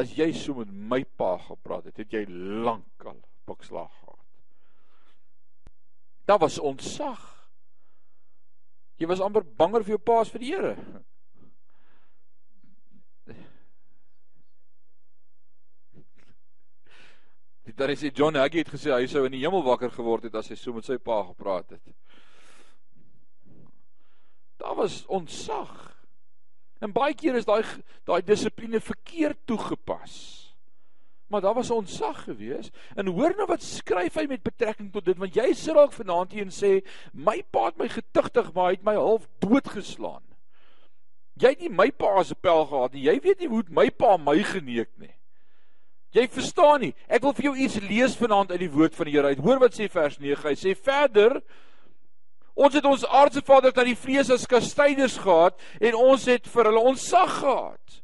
[0.00, 2.24] as jy so met my pa gepraat het, het jy
[2.64, 4.16] lankal bokslag gehad.
[6.24, 7.20] Daar was ontsag.
[9.00, 10.74] Jy was amper banger vir jou pa as vir die Here.
[17.68, 20.34] Die daar is John Hagee het gesê hy sou in die hemel wakker geword het
[20.34, 21.82] as hy so met sy pa gepraat het.
[24.60, 25.72] Daar was ontsag.
[26.80, 27.64] En baie keer is daai
[28.08, 30.14] daai dissipline verkeerd toegepas.
[31.30, 32.72] Maar daar was ontsag gewees.
[32.96, 36.32] En hoor nou wat skryf hy met betrekking tot dit want jy sit dalk vanaand
[36.34, 36.80] hier en sê
[37.12, 40.24] my pa het my getugtig maar hy het my half doodgeslaan.
[41.40, 43.06] Jy het nie my pa 'n pel gehad nie.
[43.06, 45.14] Jy weet nie hoe my pa my geneek nie.
[46.14, 46.94] Jy verstaan nie.
[47.06, 49.42] Ek wil vir jou iets lees vanaand uit die woord van die Here uit.
[49.44, 50.42] Hoor wat sê vers 9.
[50.48, 51.38] Hy sê verder
[52.60, 56.68] Ons het ons aardse vaders na die vlees as kastyders gehad en ons het vir
[56.68, 58.00] hulle ontsag gehad.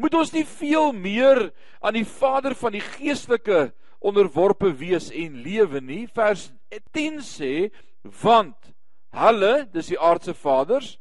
[0.00, 1.46] Moet ons nie veel meer
[1.80, 6.06] aan die Vader van die geestelike onderworpe wees en lewe nie?
[6.12, 6.50] Vers
[6.96, 7.54] 10 sê
[8.22, 8.72] want
[9.16, 10.96] hulle, dis die aardse vaders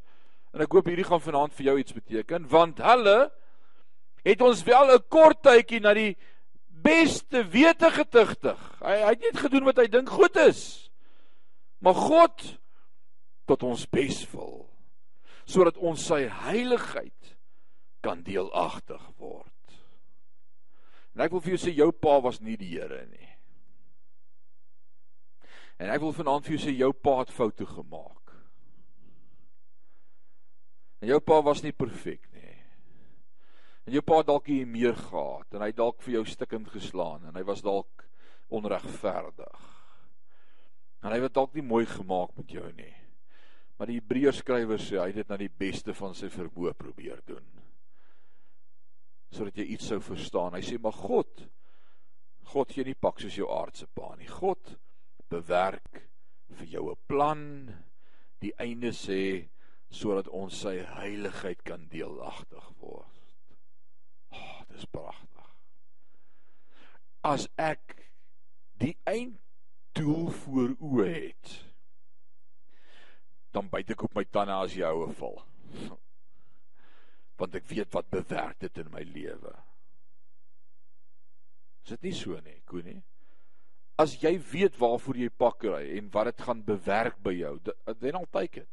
[0.53, 3.29] en ek hoop hierdie gaan vanaand vir jou iets beteken, want hulle
[4.23, 6.17] het ons wel 'n kort tydjie na die
[6.69, 8.59] beste wete getugtig.
[8.81, 10.91] Hy hy het net gedoen wat hy dink goed is.
[11.79, 12.59] Maar God
[13.45, 14.67] tot ons bes wil
[15.49, 17.37] sodat ons sy heiligheid
[18.05, 19.47] kan deelagtig word.
[21.15, 23.29] En ek wil vir jou sê jou pa was nie die Here nie.
[25.81, 28.35] En ek wil vanaand vir jou sê jou pa het foute gemaak.
[31.01, 32.28] En jou pa was nie perfek
[33.89, 37.33] En jou pa dalk hier meer gehad en hy dalk vir jou stikkend geslaan en
[37.39, 38.03] hy was dalk
[38.53, 39.63] onregverdig.
[41.01, 42.93] En hy het dalk nie mooi gemaak met jou nie.
[43.79, 47.25] Maar die Hebreërs skrywer sê hy het dit na die beste van sy vermoë probeer
[47.25, 47.49] doen.
[49.33, 50.53] Sodat jy iets sou verstaan.
[50.53, 51.47] Hy sê maar God
[52.53, 54.29] God gee nie pak soos jou aardse pa nie.
[54.29, 54.75] God
[55.33, 56.03] bewerk
[56.61, 57.45] vir jou 'n plan.
[58.37, 59.49] Die einde sê
[59.89, 63.18] sodat ons sy heiligheid kan deelagtig word.
[64.79, 65.47] Oh, dis pragtig.
[67.23, 67.97] As ek
[68.79, 71.55] die einddoel voor oë het,
[73.51, 75.41] dan byt ek op my tande as jy houe val.
[77.39, 79.53] Want ek weet wat bewerk dit in my lewe.
[81.83, 83.01] Is dit nie so nie, Koenie?
[83.99, 87.57] As jy weet waarvoor jy pak kry en wat dit gaan bewerk by jou,
[87.99, 88.71] then I'll take it.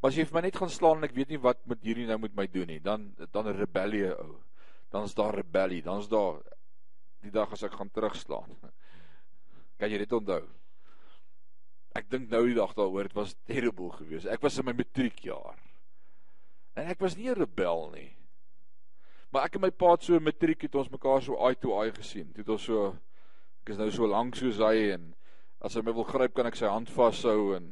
[0.00, 2.08] Maar as jy vir my net gaan slaan en ek weet nie wat met hierdie
[2.08, 4.38] nou met my doen nie, dan dan rebellie ou.
[4.96, 6.40] Dan is daar rebellie, dan is daar
[7.20, 8.54] die dag as ek gaan terugslaan.
[9.76, 10.40] Kan jy dit onthou?
[11.96, 14.28] Ek dink nou die dag daaroor, dit was terrible geweest.
[14.32, 15.58] Ek was in my matriekjaar.
[16.80, 18.16] En ek was nie 'n rebel nie.
[19.32, 21.92] Maar ek en my pa het so matriek het ons mekaar so eye to eye
[21.92, 22.32] gesien.
[22.32, 22.96] Dit was so
[23.64, 25.14] ek is nou so lank soos hy en
[25.60, 27.66] as hy my wil gryp kan ek sy hand vashou en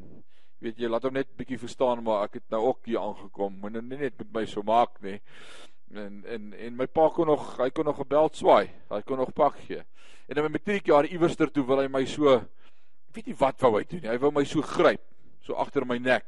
[0.61, 3.61] weet jy, laat hom net bietjie verstaan maar ek het nou ook hier aangekom.
[3.61, 5.21] Moenie net net met my so maak nie.
[5.95, 8.71] En en en my pa kon nog hy kon nog gebel swaai.
[8.91, 9.83] Hy kon nog pak gee.
[10.29, 12.41] En in my matriekjaar iewerster toe wil hy my so
[13.15, 14.09] weet nie wat wou hy doen.
[14.11, 15.03] Hy wou my so gryp,
[15.45, 16.27] so agter my nek.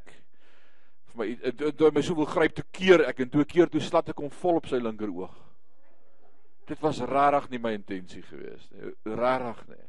[1.11, 1.27] Vir my
[1.75, 4.31] toe my so wil gryp te keer ek en toe keer toe slat ek hom
[4.43, 5.35] vol op sy linker oog.
[6.67, 8.93] Dit was regtig nie my intensie gewees nie.
[9.15, 9.85] Regtig nie.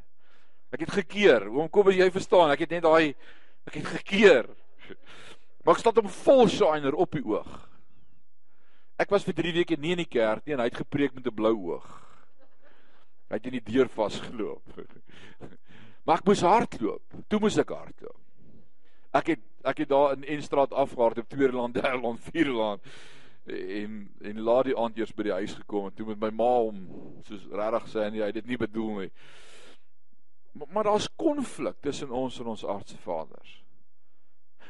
[0.75, 1.47] Ek het gekeer.
[1.49, 2.51] Hoekom kom jy verstaan?
[2.53, 3.15] Ek het net daai
[3.69, 4.47] Ek het gekeer.
[5.63, 7.68] Maar ek staan hom vol shiner op die oog.
[8.99, 11.27] Ek was vir 3 weke nie in die kerk nie en hy het gepreek met
[11.27, 11.87] 'n blou oog.
[13.29, 14.63] Hy het in die deur vasgeloop.
[16.05, 17.03] Maar ek moes hardloop.
[17.27, 18.17] Toe moes ek hardloop.
[19.13, 22.81] Ek het ek het daar in Enstraat afgehard op tweede land, derde land, vierde land
[23.49, 26.49] en en laat die aand eers by die huis gekom en toe met my ma
[26.59, 26.81] hom
[27.27, 29.11] soos regtig sê en hy het dit nie bedoel nie.
[30.53, 33.55] Maar, maar daar's konflik tussen ons en ons aardse vaders.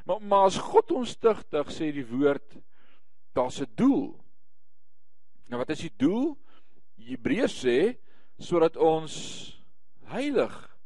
[0.06, 2.60] Maar maar as God ons stigtig sê die woord
[3.34, 4.20] daar's 'n doel.
[5.50, 6.38] Nou wat is die doel?
[6.98, 7.98] Hebreërs sê
[8.38, 9.14] sodat ons
[10.10, 10.78] heilig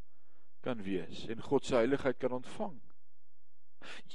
[0.63, 2.79] kan wees en God se heiligheid kan ontvang.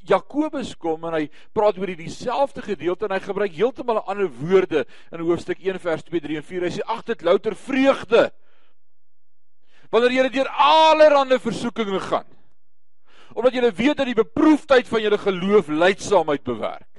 [0.08, 4.84] Jakobus kom en hy praat oor hierdie selfde gedeelte en hy gebruik heeltemal ander woorde
[5.12, 6.66] in hoofstuk 1 vers 2 3 en 4.
[6.68, 8.28] Hy sê ag dit louter vreugde
[9.92, 12.26] wanneer jy deur allerlei versoekinge gaan.
[13.36, 16.97] Omdat jy weet dat die beproefdheid van jou geloof leidsaamheid bewerk.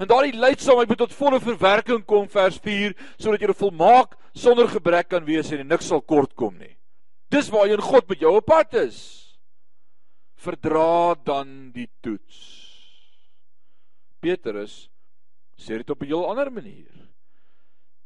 [0.00, 5.10] En daardie leidsaamheid moet tot volle verwerking kom vers 4 sodat jy volmaak sonder gebrek
[5.12, 6.72] kan wees en niks sal kort kom nie.
[7.30, 8.96] Dis waarheen God met jou op pad is.
[10.40, 12.38] Verdra dan die toets.
[14.24, 14.88] Petrus
[15.60, 16.92] sê dit op 'n heel ander manier.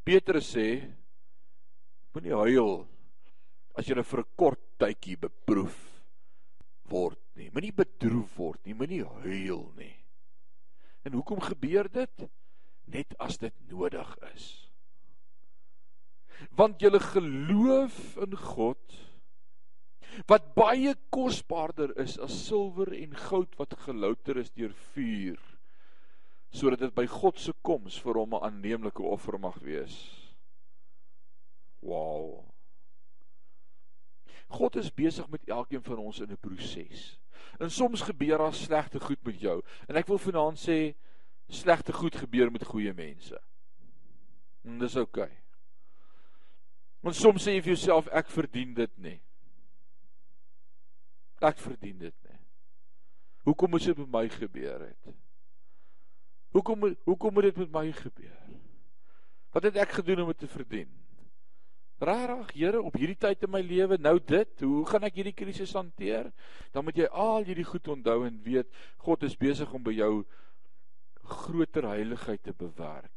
[0.04, 0.83] Petrus sê
[2.12, 2.88] moenie huil
[3.78, 6.02] as jy vir 'n kort tydjie beproef
[6.90, 7.50] word nie.
[7.50, 10.04] Moenie bedroef word nie, moenie huil nie.
[11.05, 12.29] En hoekom gebeur dit?
[12.85, 14.47] Net as dit nodig is.
[16.57, 19.01] Want jy geloof in God
[20.31, 25.40] wat baie kosbaarder is as silwer en goud wat gelouter is deur vuur
[26.55, 29.97] sodat dit by God se koms vir hom 'n aanneemlike offer mag wees.
[31.83, 32.47] Wow.
[34.49, 37.19] God is besig met elkeen van ons in 'n proses.
[37.59, 39.61] En soms gebeur daar slegte goed met jou.
[39.88, 40.78] En ek wil vanaand sê
[41.48, 43.40] slegte goed gebeur met goeie mense.
[44.64, 45.28] En dis oukei.
[45.28, 45.40] Okay.
[47.04, 49.18] Want soms sê jy vir jouself ek verdien dit nie.
[51.44, 52.38] Ek verdien dit nie.
[53.44, 55.16] Hoekom moet dit met my gebeur het?
[56.57, 58.40] Hoekom hoekom moet dit met my gebeur?
[59.52, 60.88] Wat het ek gedoen om dit te verdien?
[62.02, 65.74] Regtig, Here, op hierdie tyd in my lewe, nou dit, hoe gaan ek hierdie krisis
[65.76, 66.33] hanteer?
[66.74, 68.70] Dan moet jy al hierdie goed onthou en weet
[69.04, 70.24] God is besig om by jou
[71.24, 73.12] groter heiligheid te bewerk.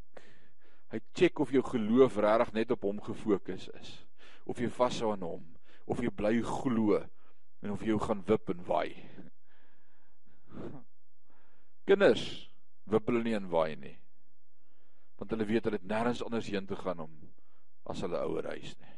[0.93, 3.89] Hy check of jou geloof regtig net op hom gefokus is.
[4.47, 5.43] Of jy vashou aan hom,
[5.89, 7.01] of jy bly glo
[7.65, 8.93] en of jy jou gaan wip en waai.
[11.87, 12.23] Kinders
[12.87, 13.97] wippel nie en waai nie.
[15.17, 17.17] Want hulle weet hulle het nêrens anders heen te gaan om
[17.91, 18.95] as hulle ouer huis nie.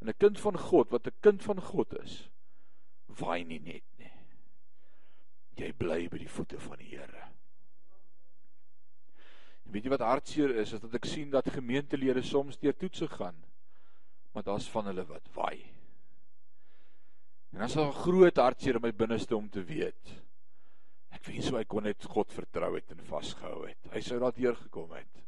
[0.00, 2.30] En 'n kind van God wat 'n kind van God is,
[3.06, 4.12] waai nie net nie.
[5.56, 7.24] Jy bly by die voete van die Here.
[9.66, 13.08] En weet jy wat hartseer is, is dat ek sien dat gemeentelede soms deur toetse
[13.08, 13.36] gaan,
[14.32, 15.74] maar daar's van hulle wat waai.
[17.52, 20.22] En daar 'n groot hartseer in my binneste om te weet.
[21.10, 23.92] Ek wens sou ek kon net God vertrou het en vasgehou het.
[23.92, 25.24] Hy sou daardeur gekom het.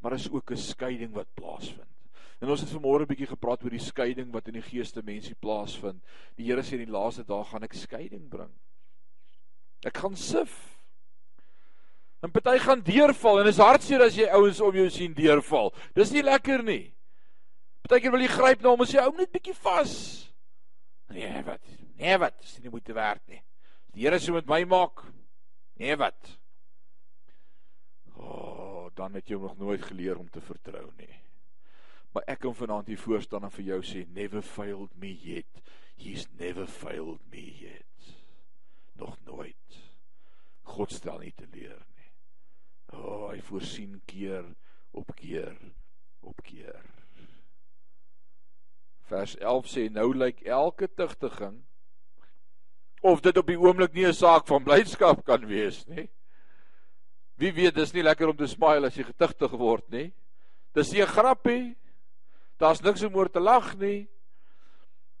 [0.00, 1.97] Maar is ook 'n skeiding wat plaasvind.
[2.38, 5.34] En ons het vanmôre 'n bietjie gepraat oor die skeiding wat in die geeste mensie
[5.34, 6.02] plaasvind.
[6.36, 8.52] Die Here sê in die laaste dae gaan ek skeiding bring.
[9.84, 10.78] Ek gaan sif.
[12.22, 15.72] En party gaan deurval en is hartseer as jy ouens om jou sien deurval.
[15.94, 16.94] Dis nie lekker nie.
[17.82, 19.94] Partykeer wil jy gryp na hom en sê hou net bietjie vas.
[21.14, 21.62] Nee, wat?
[21.96, 22.34] Nee, wat?
[22.40, 23.40] Dis nie moeite werd nie.
[23.94, 25.02] Die Here sê met my maak.
[25.78, 26.34] Nee, wat?
[28.16, 31.14] O, oh, dan het jy nog nooit geleer om te vertrou nie.
[32.12, 35.62] Maar ek kom vanaand hier voor staan en vir jou sê never failed me yet.
[35.96, 38.14] He's never failed me yet.
[38.98, 39.80] Nog nooit.
[40.62, 42.12] God stel nie te leer nie.
[42.92, 44.46] O, oh, hy voorsien keer
[44.96, 45.56] op keer
[46.24, 46.84] op keer.
[49.08, 51.62] Vers 11 sê nou lyk elke tugtiging
[53.00, 56.08] of dit op die oomblik nie 'n saak van blydskap kan wees nie.
[57.38, 60.12] Wie weet, dis nie lekker om te smile as jy getigtig word nie.
[60.74, 61.76] Dis 'n grappie.
[62.58, 64.08] Daar's niks om oor te lag nie.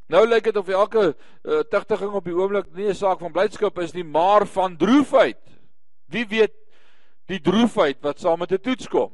[0.08, 3.78] Nou lyk dit of elke uh, tigtiging op die oomblik nie 'n saak van blydskap
[3.78, 5.40] is nie, maar van droefheid.
[6.08, 6.54] Wie weet
[7.28, 9.12] die droefheid wat saam met 'n toets kom.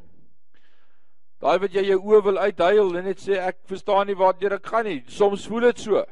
[1.41, 4.59] Daai wat jy jou oë wil uithuil en net sê ek verstaan nie waar jy
[4.62, 5.03] gaan nie.
[5.07, 6.05] Soms voel dit so.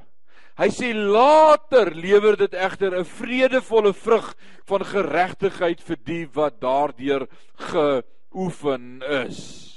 [0.59, 4.35] Hy sê later lewer dit egter 'n vredevolle vrug
[4.67, 9.72] van geregtigheid vir die wat daardeur geoefen is.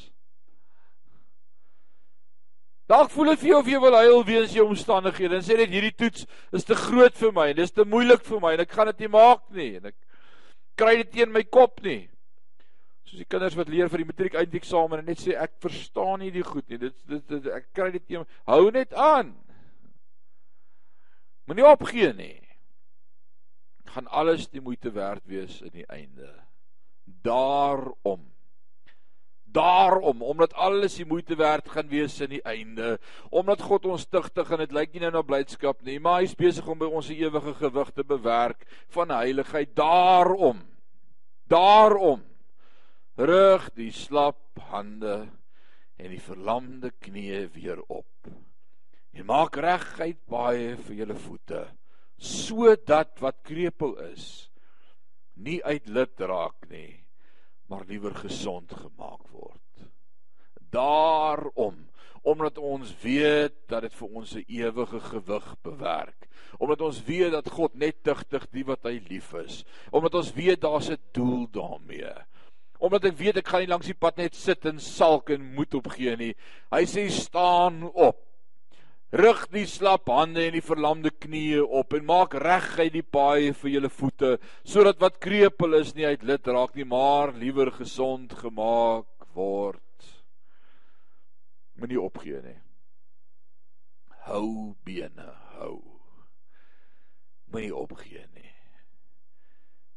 [2.85, 5.71] Dalk voel dit vir jou of jy wil huil weens jou omstandighede en sê net
[5.73, 8.75] hierdie toets is te groot vir my en dis te moeilik vir my en ek
[8.77, 9.95] gaan dit nie maak nie en ek
[10.77, 12.03] kry dit teen my kop nie.
[13.09, 16.29] Soos die kinders wat leer vir die matriek eindeksamen en net sê ek verstaan nie
[16.35, 16.77] die goed nie.
[16.85, 19.33] Dit dit, dit ek kry dit teen hou net aan.
[21.49, 22.37] Moenie opgee nie.
[23.95, 26.29] Gaan alles die moeite werd wees in die einde.
[27.25, 28.34] Daarom.
[29.55, 32.97] Daarom, omdat alles die moeite werd gaan wees in die einde,
[33.31, 36.67] omdat God ons tugtig en dit lyk nie nou na blydskap nie, maar hy's besig
[36.67, 39.75] om by ons 'n ewige gewig te bewerk van heiligheid.
[39.75, 40.59] Daarom.
[41.47, 42.23] Daarom
[43.15, 45.29] rig die slap hande
[45.95, 48.27] en die verlamde knieë weer op.
[49.13, 51.67] En maak regheid baie vir julle voete
[52.17, 54.49] sodat wat krepeel is
[55.35, 57.04] nie uit lid raak nie
[57.67, 59.89] maar liewer gesond gemaak word.
[60.69, 61.85] Daarom
[62.25, 66.27] omdat ons weet dat dit vir ons 'n ewige gewig bewerk.
[66.57, 69.63] Omdat ons weet dat God net tugtig die wat hy lief is.
[69.91, 72.13] Omdat ons weet daar's 'n doel daarmee.
[72.77, 75.73] Omdat ek weet ek gaan nie langs die pad net sit en salk en moed
[75.73, 76.35] opgee nie.
[76.71, 78.24] Hy sê staan op
[79.13, 83.71] rig die slap hande en die verlamde knieë op en maak reguit die paaie vir
[83.75, 84.31] julle voete
[84.63, 89.81] sodat wat krepeel is nie uit lid raak nie maar liewer gesond gemaak word.
[91.75, 92.59] Moenie opgee nie.
[94.25, 95.27] Hou bene
[95.57, 95.79] hou.
[97.51, 98.53] Moenie opgee nie.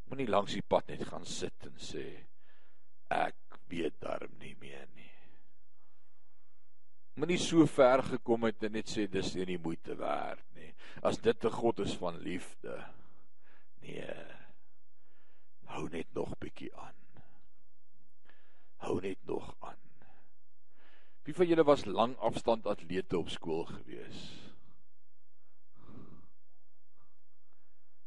[0.09, 2.05] Moenie langs die pad net gaan sit en sê
[3.09, 5.08] ek weet darm nie meer nie
[7.13, 10.73] moenie so ver gekom het en net sê dis nie die moeite werd nie.
[11.01, 12.85] As dit 'n God is van liefde.
[13.81, 14.15] Nee.
[15.65, 16.95] Hou net nog bietjie aan.
[18.77, 19.77] Hou net nog aan.
[21.23, 24.21] Wie van julle was lang afstand atlete op skool gewees?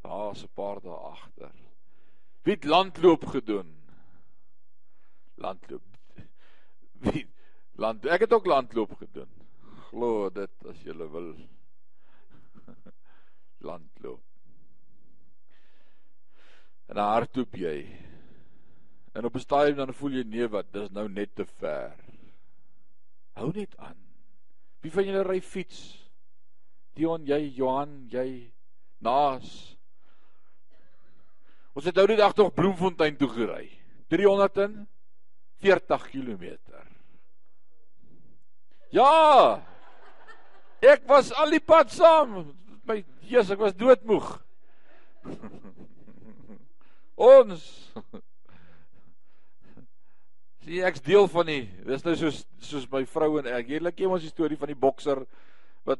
[0.02, 1.52] Daar's 'n paar daar agter.
[2.42, 3.76] Wie het landloop gedoen?
[5.34, 5.82] Landloop.
[6.92, 7.30] Wie
[7.82, 9.30] Land ek het ook landloop gedoen.
[9.88, 11.32] Glo dit as jy wil.
[13.68, 14.22] landloop.
[16.86, 17.76] En dan hardloop jy.
[19.12, 21.96] En op 'n stadium dan voel jy nee wat, dis nou net te ver.
[23.32, 23.98] Hou net aan.
[24.80, 26.10] Wie van julle ry fiets?
[26.94, 28.52] Dion, jy, Johan, jy,
[28.98, 29.76] Naas.
[31.72, 33.70] Ons het nou die dag tog Bloemfontein toe gery.
[34.08, 36.58] 340 km.
[38.92, 39.62] Ja.
[40.82, 42.42] Ek was al die pad saam.
[42.88, 44.26] My Jesus, ek was doodmoeg.
[47.32, 47.64] Ons
[50.62, 53.72] Sien ek's deel van die dis nou soos soos my vrou en ek.
[53.72, 55.24] Hierdie ken ons storie van die bokser
[55.88, 55.98] wat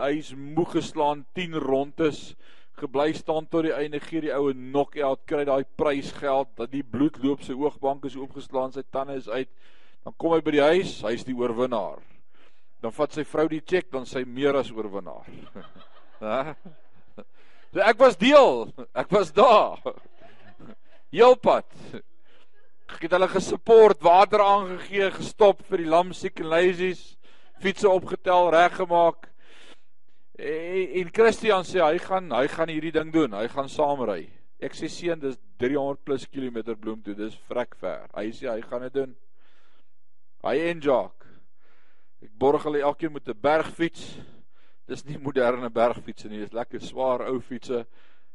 [0.00, 2.32] hy's moeg geslaan 10 rondes
[2.80, 7.20] gebly staan tot die einde gee die oue knock-out kry daai prysgeld dat die bloed
[7.22, 9.50] loop sy oogbank is oopgeslaan sy tande is uit
[10.02, 12.00] dan kom hy by die huis hy's die oorwinnaar
[12.82, 15.28] dan vat sy vrou die cheque dan sy meer as oorwinnaar.
[16.22, 16.54] Hæ?
[17.72, 19.78] so ek was deel, ek was daar.
[21.12, 21.68] Heelpad.
[22.92, 27.12] Ek het hulle gesupport, water aangegee, gestop vir die lamsiek en laisies
[27.62, 29.28] fietsse opgetel, reggemaak.
[30.42, 33.36] En, en Christian sê hy gaan hy gaan hierdie ding doen.
[33.38, 34.26] Hy gaan saamry.
[34.62, 37.14] Ek sê seun, dis 300 plus kilometer bloemtoe.
[37.18, 38.08] Dis vrek ver.
[38.16, 39.12] Hy sê hy gaan dit doen.
[40.42, 41.21] Hy en Jacques.
[42.22, 44.18] Ek borg hulle elkeen met 'n bergfiets.
[44.86, 47.86] Dis nie moderne bergfietsse nie, dis lekker swaar ou fietsse.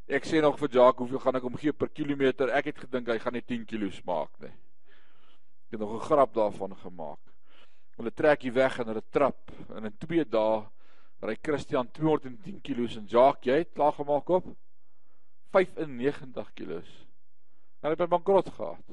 [0.08, 2.50] Ek sê nog vir Jacques, hoeveel gaan ek hom gee per kilometer?
[2.50, 4.48] Ek het gedink hy gaan net 10 kg maak, nê.
[4.48, 7.20] Ek het nog 'n grap daarvan gemaak.
[7.98, 10.66] Hulle trek hier weg en hulle trap en in 2 dae
[11.22, 14.46] ry Christian 210 kg en Jacques, jy het klaar gemaak op
[15.52, 16.84] 95 kg.
[17.82, 18.86] Hulle het bankrot gehad.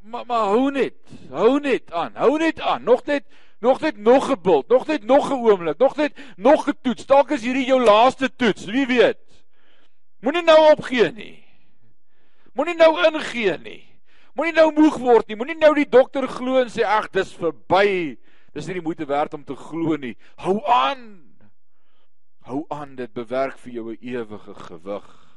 [0.00, 0.94] Maar maar hou net,
[1.30, 2.14] hou net aan.
[2.14, 2.82] Hou net aan.
[2.82, 3.24] Nog net
[3.60, 7.06] nog net nog gebult, nog net nog 'n oomblik, nog net nog getoets.
[7.06, 9.18] Dalk is hierdie jou laaste toets, wie weet.
[10.20, 11.44] Moenie nou opgee nie.
[12.52, 14.00] Moenie nou ingee nie.
[14.34, 15.36] Moenie nou moeg word nie.
[15.36, 18.18] Moenie nou die dokter glo en sê ag, dis verby.
[18.52, 20.16] Dis nie die moeite werd om te glo nie.
[20.36, 21.36] Hou aan.
[22.40, 25.29] Hou aan, dit bewerk vir jou 'n ewige gewig.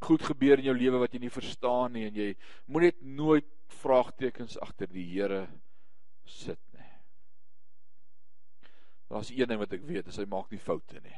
[0.00, 2.28] Goed gebeur in jou lewe wat jy nie verstaan nie en jy
[2.66, 3.48] moet net nooit
[3.80, 5.46] vraagtekens agter die Here
[6.24, 6.92] sit nie.
[9.10, 11.16] Daar's een ding wat ek weet, is hy maak nie foute nie.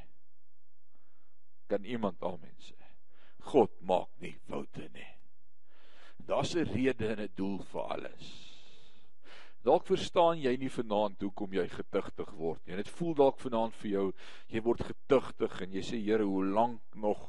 [1.69, 2.79] Kan iemand amen sê?
[3.53, 5.11] God maak nie foute nie.
[6.27, 8.52] Daar's 'n rede en 'n doel vir alles.
[9.63, 12.79] Dalk verstaan jy nie vanaand hoekom jy getuigtig word nie.
[12.81, 14.07] Dit voel dalk vanaand vir jou
[14.51, 17.29] jy word getuigtig en jy sê Here, hoe lank nog?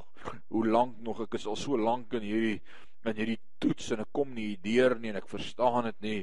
[0.50, 1.22] Hoe lank nog?
[1.22, 2.58] Ek is al so lank in hierdie
[3.04, 6.18] in hierdie toets en ek kom nie deur nie en ek verstaan dit nie.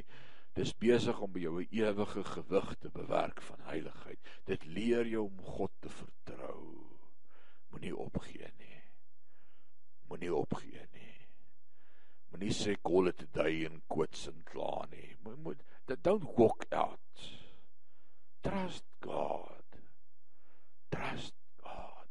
[0.52, 4.18] Dis besig om by jou 'n ewige gewig te bewerk van heiligheid.
[4.44, 6.60] Dit leer jou om God te vertrou.
[7.70, 8.82] Moenie opgee nie.
[10.08, 11.28] Moenie opgee nie.
[12.30, 12.76] Moenie sê
[13.08, 15.16] it a day en quits en klaar nie.
[15.24, 15.62] Moet
[16.00, 16.98] don't walk out.
[18.42, 19.62] Trust God.
[20.90, 22.08] Trust God.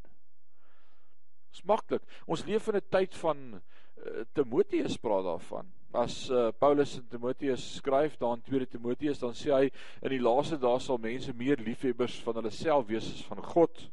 [1.52, 2.04] Dis maklik.
[2.26, 5.68] Ons leef in 'n tyd van uh, Timoteus praat daarvan.
[5.92, 9.66] As uh, Paulus en Timoteus skryf daar in 2 Timoteus, dan sê hy
[10.02, 13.92] in die laaste dae sal mense meer liefhebbers van hulle self wees as van God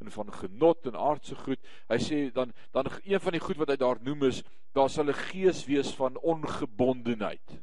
[0.00, 1.60] en van genot en aardse goed.
[1.90, 5.10] Hy sê dan dan een van die goed wat hy daar noem is daar sal
[5.10, 7.58] 'n gees wees van ongebondenheid.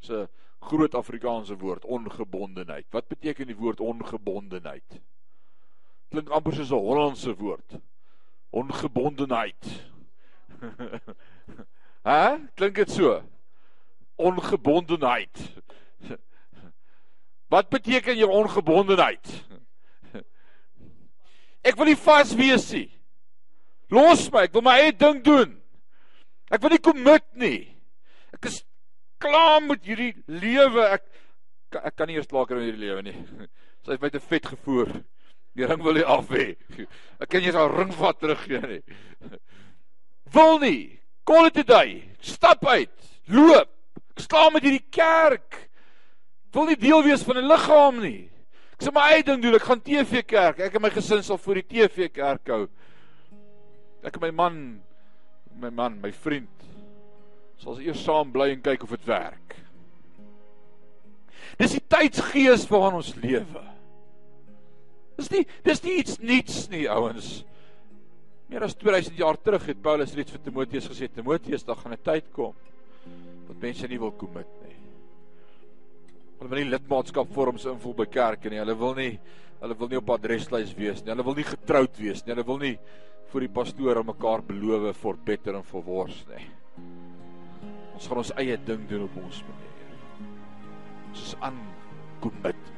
[0.00, 0.26] So
[0.64, 2.86] groot Afrikaanse woord ongebondenheid.
[2.90, 5.00] Wat beteken die woord ongebondenheid?
[6.10, 7.78] Klink amper soos 'n Hollandse woord.
[8.50, 9.64] Ongebondenheid.
[12.08, 12.38] Hæ?
[12.54, 13.22] Klink dit so?
[14.16, 15.38] Ongebondenheid.
[17.54, 19.44] Wat beteken jou ongebondenheid?
[21.68, 22.90] Ek wil nie vas wees nie.
[23.92, 25.52] Los my, ek wil my eie ding doen.
[26.52, 27.60] Ek wil nie commit nie.
[28.34, 28.64] Ek is
[29.24, 30.86] klaar met hierdie lewe.
[30.98, 31.04] Ek
[31.74, 33.16] ek kan nie eers klaar kry met hierdie lewe nie.
[33.84, 34.92] Sy het my te vet gevoer.
[35.54, 36.54] Die ring wil hy af hê.
[37.22, 38.80] Ek kan nie eens haar ring vat terug gee nie.
[40.34, 40.82] Wil nie.
[41.26, 42.02] Call it a day.
[42.24, 43.10] Stap uit.
[43.30, 43.70] Loop.
[44.14, 45.60] Ek staan met hierdie kerk.
[46.54, 48.30] Wil nie deel wees van 'n liggaam nie.
[48.74, 49.54] Ek sê my eie ding doen.
[49.54, 50.60] Ek gaan TV kerk.
[50.60, 52.66] Ek en my gesin sal voor die TV kerk hou.
[54.04, 54.82] Ek en my man
[55.54, 56.63] my man, my vriend
[57.58, 59.56] sal ons eers saam bly en kyk of dit werk.
[61.58, 63.64] Dis die tydsgees waarin ons lewe.
[65.18, 67.44] Dis nie dis nie iets niets nie, ouens.
[68.50, 72.04] Meer as 2000 jaar terug het Paulus reeds vir Timoteus gesê, Timoteus, daar gaan 'n
[72.04, 72.54] tyd kom
[73.48, 74.76] wat mense nie wil commit nie.
[76.38, 78.58] Hulle wil nie lidmaatskapvorms invul by kerke nie.
[78.58, 79.18] Hulle wil nie
[79.60, 81.12] hulle wil nie op adreslys wees nie.
[81.12, 82.34] Hulle wil nie getroud wees nie.
[82.34, 82.78] Hulle wil nie
[83.32, 86.44] vir die pastoor aan mekaar beloof vir beter en vir wors nie.
[87.94, 89.74] Ons gaan ons eie ding doen op ons manier.
[91.10, 91.58] Ons is aan
[92.22, 92.70] commit.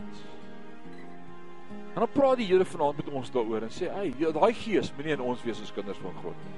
[1.94, 4.92] En dan praat die Here vanaand met ons daaroor en sê, "Ag, hey, daai gees
[4.96, 6.56] moenie in ons wees as kinders van God nie.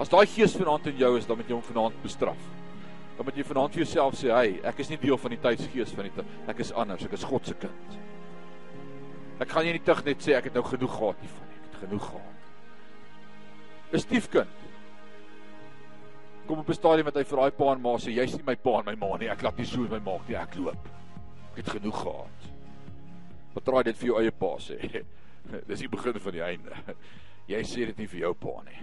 [0.00, 2.38] As daai gees vanaand in jou is, dan moet jy hom vanaand bestraf.
[3.16, 5.92] Dan moet jy vanaand vir jouself sê, "Hey, ek is nie deel van die tydsgees
[5.92, 6.24] van die tyd.
[6.48, 7.04] Ek is anders.
[7.04, 7.98] Ek is God se kind."
[9.40, 11.56] Ek gaan nie net tug net sê ek het nou genoeg gehad hiervan nie.
[11.56, 12.32] Ek het genoeg gehad.
[13.92, 14.48] 'n Stiefkind
[16.52, 18.54] kom op 'n stadium wat hy vir daai pa en ma sê jy's nie my
[18.56, 19.28] pa en my ma nie.
[19.28, 20.36] Ek laat nie so met my maak nie.
[20.36, 20.88] Ek loop.
[21.52, 22.50] Ek het genoeg gehad.
[23.54, 25.04] Wat raai dit vir jou eie pa sê?
[25.68, 26.76] Dis die begin van die einde.
[27.48, 28.82] Jy sê dit nie vir jou pa nie.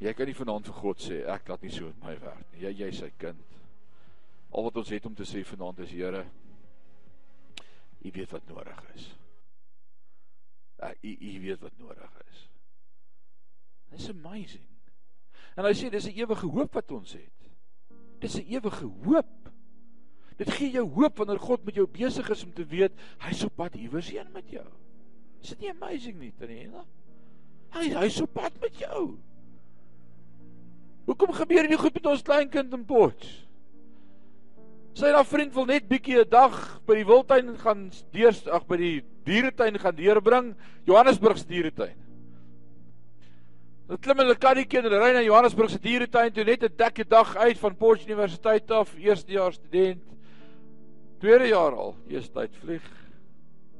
[0.00, 2.60] Jy kan nie vanaand vir God sê ek laat nie so met my werk nie.
[2.60, 3.42] Jy jy's sy kind.
[4.52, 6.24] Al wat ons het om te sê vanaand is Here,
[8.04, 9.16] U weet wat nodig is.
[11.02, 12.48] U U weet wat nodig is.
[13.90, 14.73] It's amazing.
[15.54, 17.50] En hy sê dis 'n ewige hoop wat ons het.
[18.20, 19.50] Dis 'n ewige hoop.
[20.36, 23.54] Dit gee jou hoop wanneer God met jou besig is om te weet hy's op
[23.56, 24.66] pad iewers heen met jou.
[25.42, 26.84] Is dit nie amazing nie, Tanya?
[27.70, 29.18] Hy hy's op pad met jou.
[31.04, 33.44] Hoekom gebeur hierdie goed met ons kleinkind in Potch?
[34.94, 38.66] Sy en haar vriend wil net bietjie 'n dag by die wildtuin gaan deur ag
[38.66, 40.54] by die dieretuin gaan deurbring,
[40.86, 42.03] Johannesburg se dieretuin.
[43.84, 46.76] Hulle klim in hulle karretjie en hulle ry na Johannesburg se dieretuin toe net 'n
[46.76, 50.02] dikke dag uit van Potch Universiteit af, eerstejaars student.
[51.20, 52.86] Tweede jaar al, eers tyd vlieg.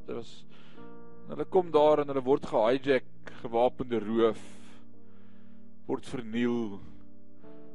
[0.07, 0.45] Dit was
[1.29, 3.09] hulle kom daar en hulle word gehijack,
[3.41, 4.41] gewapende roof
[5.87, 6.81] word verniel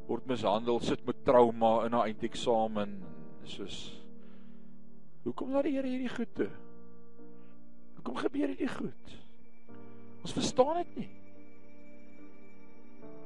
[0.07, 3.03] word mishandel, sit met trauma in haar eindeksamen
[3.45, 3.95] soos
[5.23, 6.49] Hoekom laat die Here hierdie goed toe?
[7.97, 9.17] Hoekom gebeur hierdie goed?
[10.23, 11.09] Ons verstaan dit nie.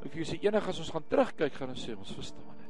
[0.04, 2.64] Ek sê enig as ons gaan terugkyk gaan ons sê ons verstaan dit.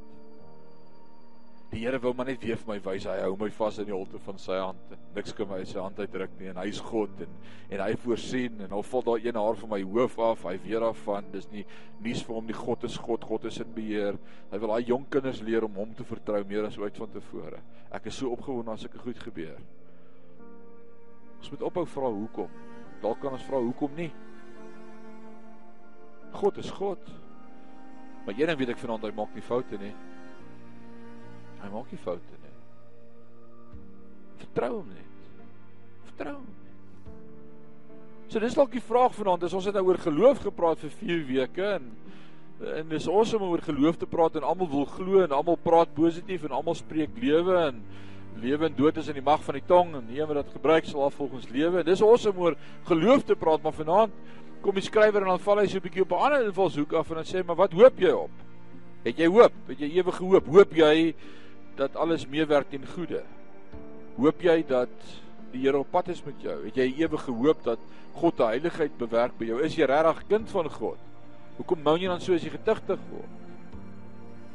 [1.73, 3.95] Die Here wou maar net weer vir my wys hy hou my vas in die
[3.95, 4.91] holte van sy hand.
[5.15, 7.31] Niks kan my uit sy hand uitruk nie en hy's God en
[7.73, 10.85] en hy voorsien en al val daar een haar van my hoof af, hy weer
[10.85, 11.31] af van.
[11.33, 11.63] Dis nie
[12.05, 14.21] nuus vir hom die God is God, God is in beheer.
[14.51, 17.63] Hy wil daai jong kinders leer om hom te vertrou meer as ooit van tevore.
[17.89, 19.57] Ek is so opgewonde as sulke goed gebeur.
[21.39, 22.53] Ons moet ophou vra hoekom.
[23.01, 24.11] Dalk kan ons vra hoekom nie.
[26.37, 27.22] God is God.
[28.25, 29.93] Maar een ding weet ek vanaand hy maak nie foute nie.
[31.63, 32.53] Hy maak nie foute nie.
[34.43, 35.31] Vertrou hom net.
[36.11, 36.51] Vertrou hom.
[38.31, 39.43] So dis dalk die vraag vanaand.
[39.49, 41.91] Ons het nou oor geloof gepraat vir 4 weke en
[42.63, 45.89] en dis awesome om oor geloof te praat en almal wil glo en almal praat
[45.97, 47.81] positief en almal spreek lewe en
[48.39, 50.87] lewe en dood is in die mag van die tong en nie wat dit gebruik
[50.87, 51.81] sal volgens lewe.
[51.81, 52.57] En dis awesome om oor
[52.87, 54.15] geloof te praat, maar vanaand
[54.63, 57.09] kom die skrywer en dan val hy so 'n bietjie op 'n ander invalshoek af
[57.09, 58.31] en dan sê maar wat hoop jy op?
[59.03, 59.53] Het jy hoop?
[59.67, 60.45] Het jy ewige hoop?
[60.47, 61.15] Hoop jy
[61.75, 63.23] dat alles meewerk ten goeie?
[64.17, 64.89] Hoop jy dat
[65.51, 66.65] die Here op pad is met jou?
[66.65, 67.79] Het jy ewige hoop dat
[68.13, 69.59] God se heiligheid bewerk by jou?
[69.61, 70.97] Is jy regtig kind van God?
[71.57, 73.29] Hoekom mou jy dan so as jy getuigtig word?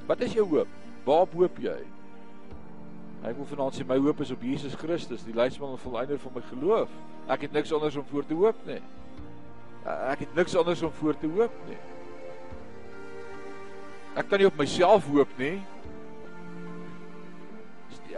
[0.06, 0.68] Wat is jou hoop?
[1.04, 1.78] Waarop hoop jy?
[3.22, 6.32] Hy wil vanaand sê my hoop is op Jesus Christus, die leidsman en volleinder van
[6.34, 6.88] my geloof.
[7.28, 8.80] Ek het niks anders om voor te hoop nie.
[9.88, 11.80] Ek het niks anders om voor te hoop nie.
[14.18, 15.56] Ek kan nie op myself hoop nie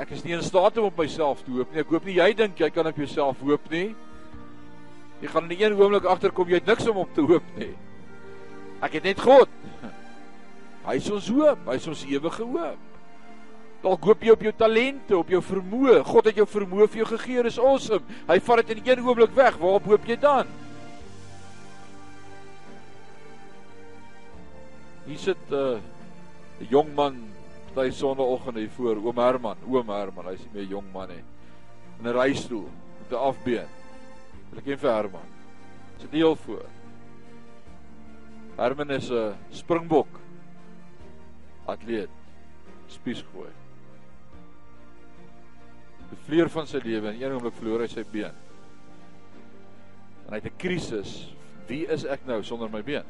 [0.01, 1.83] ek is nie in staat om op myself te hoop nie.
[1.83, 3.91] Ek hoop nie jy dink jy kan op jouself hoop nie.
[5.21, 7.75] Jy gaan in een oomblik agterkom jy het niks om op te hoop nie.
[8.81, 9.51] Ek het net God.
[10.87, 12.87] Hy is ons hoop, hy is ons ewige hoop.
[13.83, 15.99] Dalk hoop jy op jou talente, op jou vermoë.
[16.09, 18.17] God het jou vermoë vir jou gegee, dis awesome.
[18.31, 19.59] Hy vat dit in een oomblik weg.
[19.61, 20.49] Waarop hoop jy dan?
[25.11, 25.81] Hier sit 'n uh,
[26.71, 27.17] jong man
[27.75, 31.23] Party sonnaandoggend hier voor oom Herman, oom Herman, hy's nie meer jong man nie.
[31.99, 32.69] In 'n reistool
[33.01, 33.67] met 'n afbeen.
[34.57, 35.27] Ek ken vir Herman.
[35.99, 36.67] 'n deel voor.
[38.57, 40.21] Herman is 'n springbok
[41.67, 42.11] atleet.
[42.87, 43.51] Spies gooi.
[46.11, 48.35] Die vleur van sy lewe en een oomblik verloor hy sy been.
[50.27, 51.35] En hy het 'n krisis.
[51.67, 53.05] Wie is ek nou sonder my been?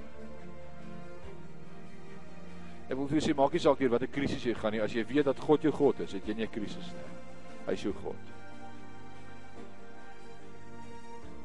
[2.91, 4.83] Ek wil vir jou sê maak nie saak hier wat 'n krisis jy gaan nie.
[4.83, 7.09] As jy weet dat God jou God is, het jy nie 'n krisis nie.
[7.67, 8.19] Hy is jou God.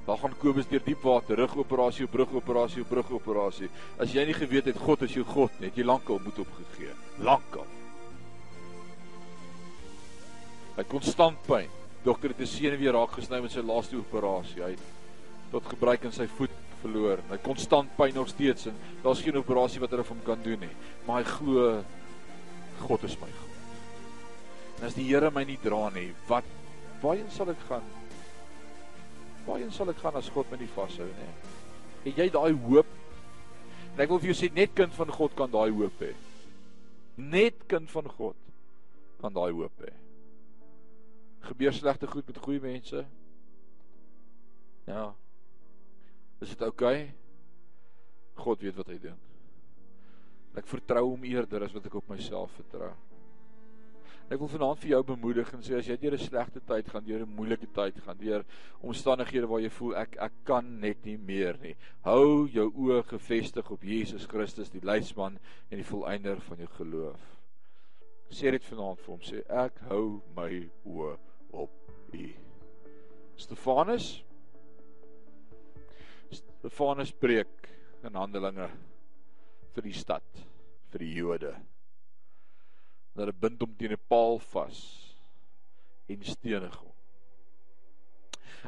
[0.06, 3.70] Daar gaan Kobus deur diep water, rugoperasie, brugoperasie, brugoperasie.
[4.00, 6.94] As jy nie geweet het God is jou God nie, het jy lankal moed opgegee.
[7.20, 7.66] Lankal.
[10.78, 11.70] Hy konstant pyn.
[12.04, 14.62] Dokter het 'n senuwee raak gesny met sy laaste operasie.
[14.62, 14.76] Hy
[15.52, 17.22] tot gebruik in sy voet verloor.
[17.30, 20.66] Hy konstant pyn nog steeds en daar's geen operasie wat hulle vir hom kan doen
[20.66, 20.74] nie.
[21.08, 21.84] Maar hy glo
[22.86, 23.52] God is my God.
[24.80, 26.48] En as die Here my nie dra nie, wat
[27.04, 27.86] waarheen sal ek gaan?
[29.46, 31.32] Waarheen sal ek gaan as God my nie vashou nie?
[32.06, 32.90] Het jy daai hoop?
[33.96, 36.12] En ek wil vir jou sê net kind van God kan daai hoop hê.
[37.16, 38.40] Net kind van God
[39.22, 39.94] kan daai hoop hê.
[41.46, 43.06] Gebeur slegte goed met goeie mense?
[44.90, 45.14] Ja,
[46.46, 46.98] Is dit oukei?
[47.02, 47.14] Okay?
[48.38, 49.18] God weet wat hy doen.
[50.56, 52.92] Ek vertrou hom eerder as wat ek op myself vertrou.
[54.30, 57.06] Ek wil vanaand vir jou bemoedig en sê as jy deur 'n slegte tyd gaan,
[57.06, 58.46] deur 'n moeilike tyd gaan, deur
[58.82, 61.76] omstandighede waar jy voel ek ek kan net nie meer nie.
[62.02, 65.40] Hou jou oë gefestig op Jesus Christus, die leidsman
[65.72, 67.22] en die volëinder van jou geloof.
[68.30, 71.18] Sê dit vanaand vir hom, sê ek hou my oë
[71.54, 71.72] op
[72.14, 72.30] U.
[73.36, 74.24] Stefanus
[76.66, 77.68] Stefanus preek
[78.02, 78.66] in Handelinge
[79.76, 80.40] vir die stad,
[80.90, 81.52] vir die Jode.
[83.14, 84.80] Hulle bind hom teen 'n paal vas
[86.10, 86.96] en stenig hom.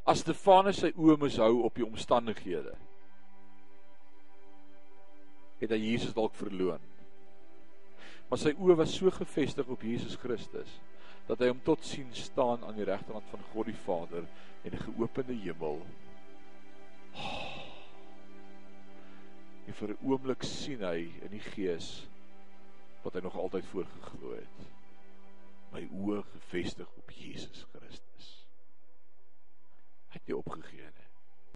[0.06, 2.76] As Stefanus sy oë mishou op die omstandighede,
[5.58, 6.86] het hy Jesus dalk verloon.
[8.30, 10.70] Maar sy oë was so gefestig op Jesus Christus
[11.26, 14.30] dat hy hom tot sien staan aan die regterkant van God die Vader
[14.64, 15.82] en 'n geopende hemel.
[19.68, 22.08] En vir 'n oomblik sien hy in die gees
[23.04, 24.60] wat hy nog altyd voorgeglo het.
[25.72, 28.30] My oë gefestig op Jesus Christus.
[30.08, 31.07] Hy het nie opgegee nie.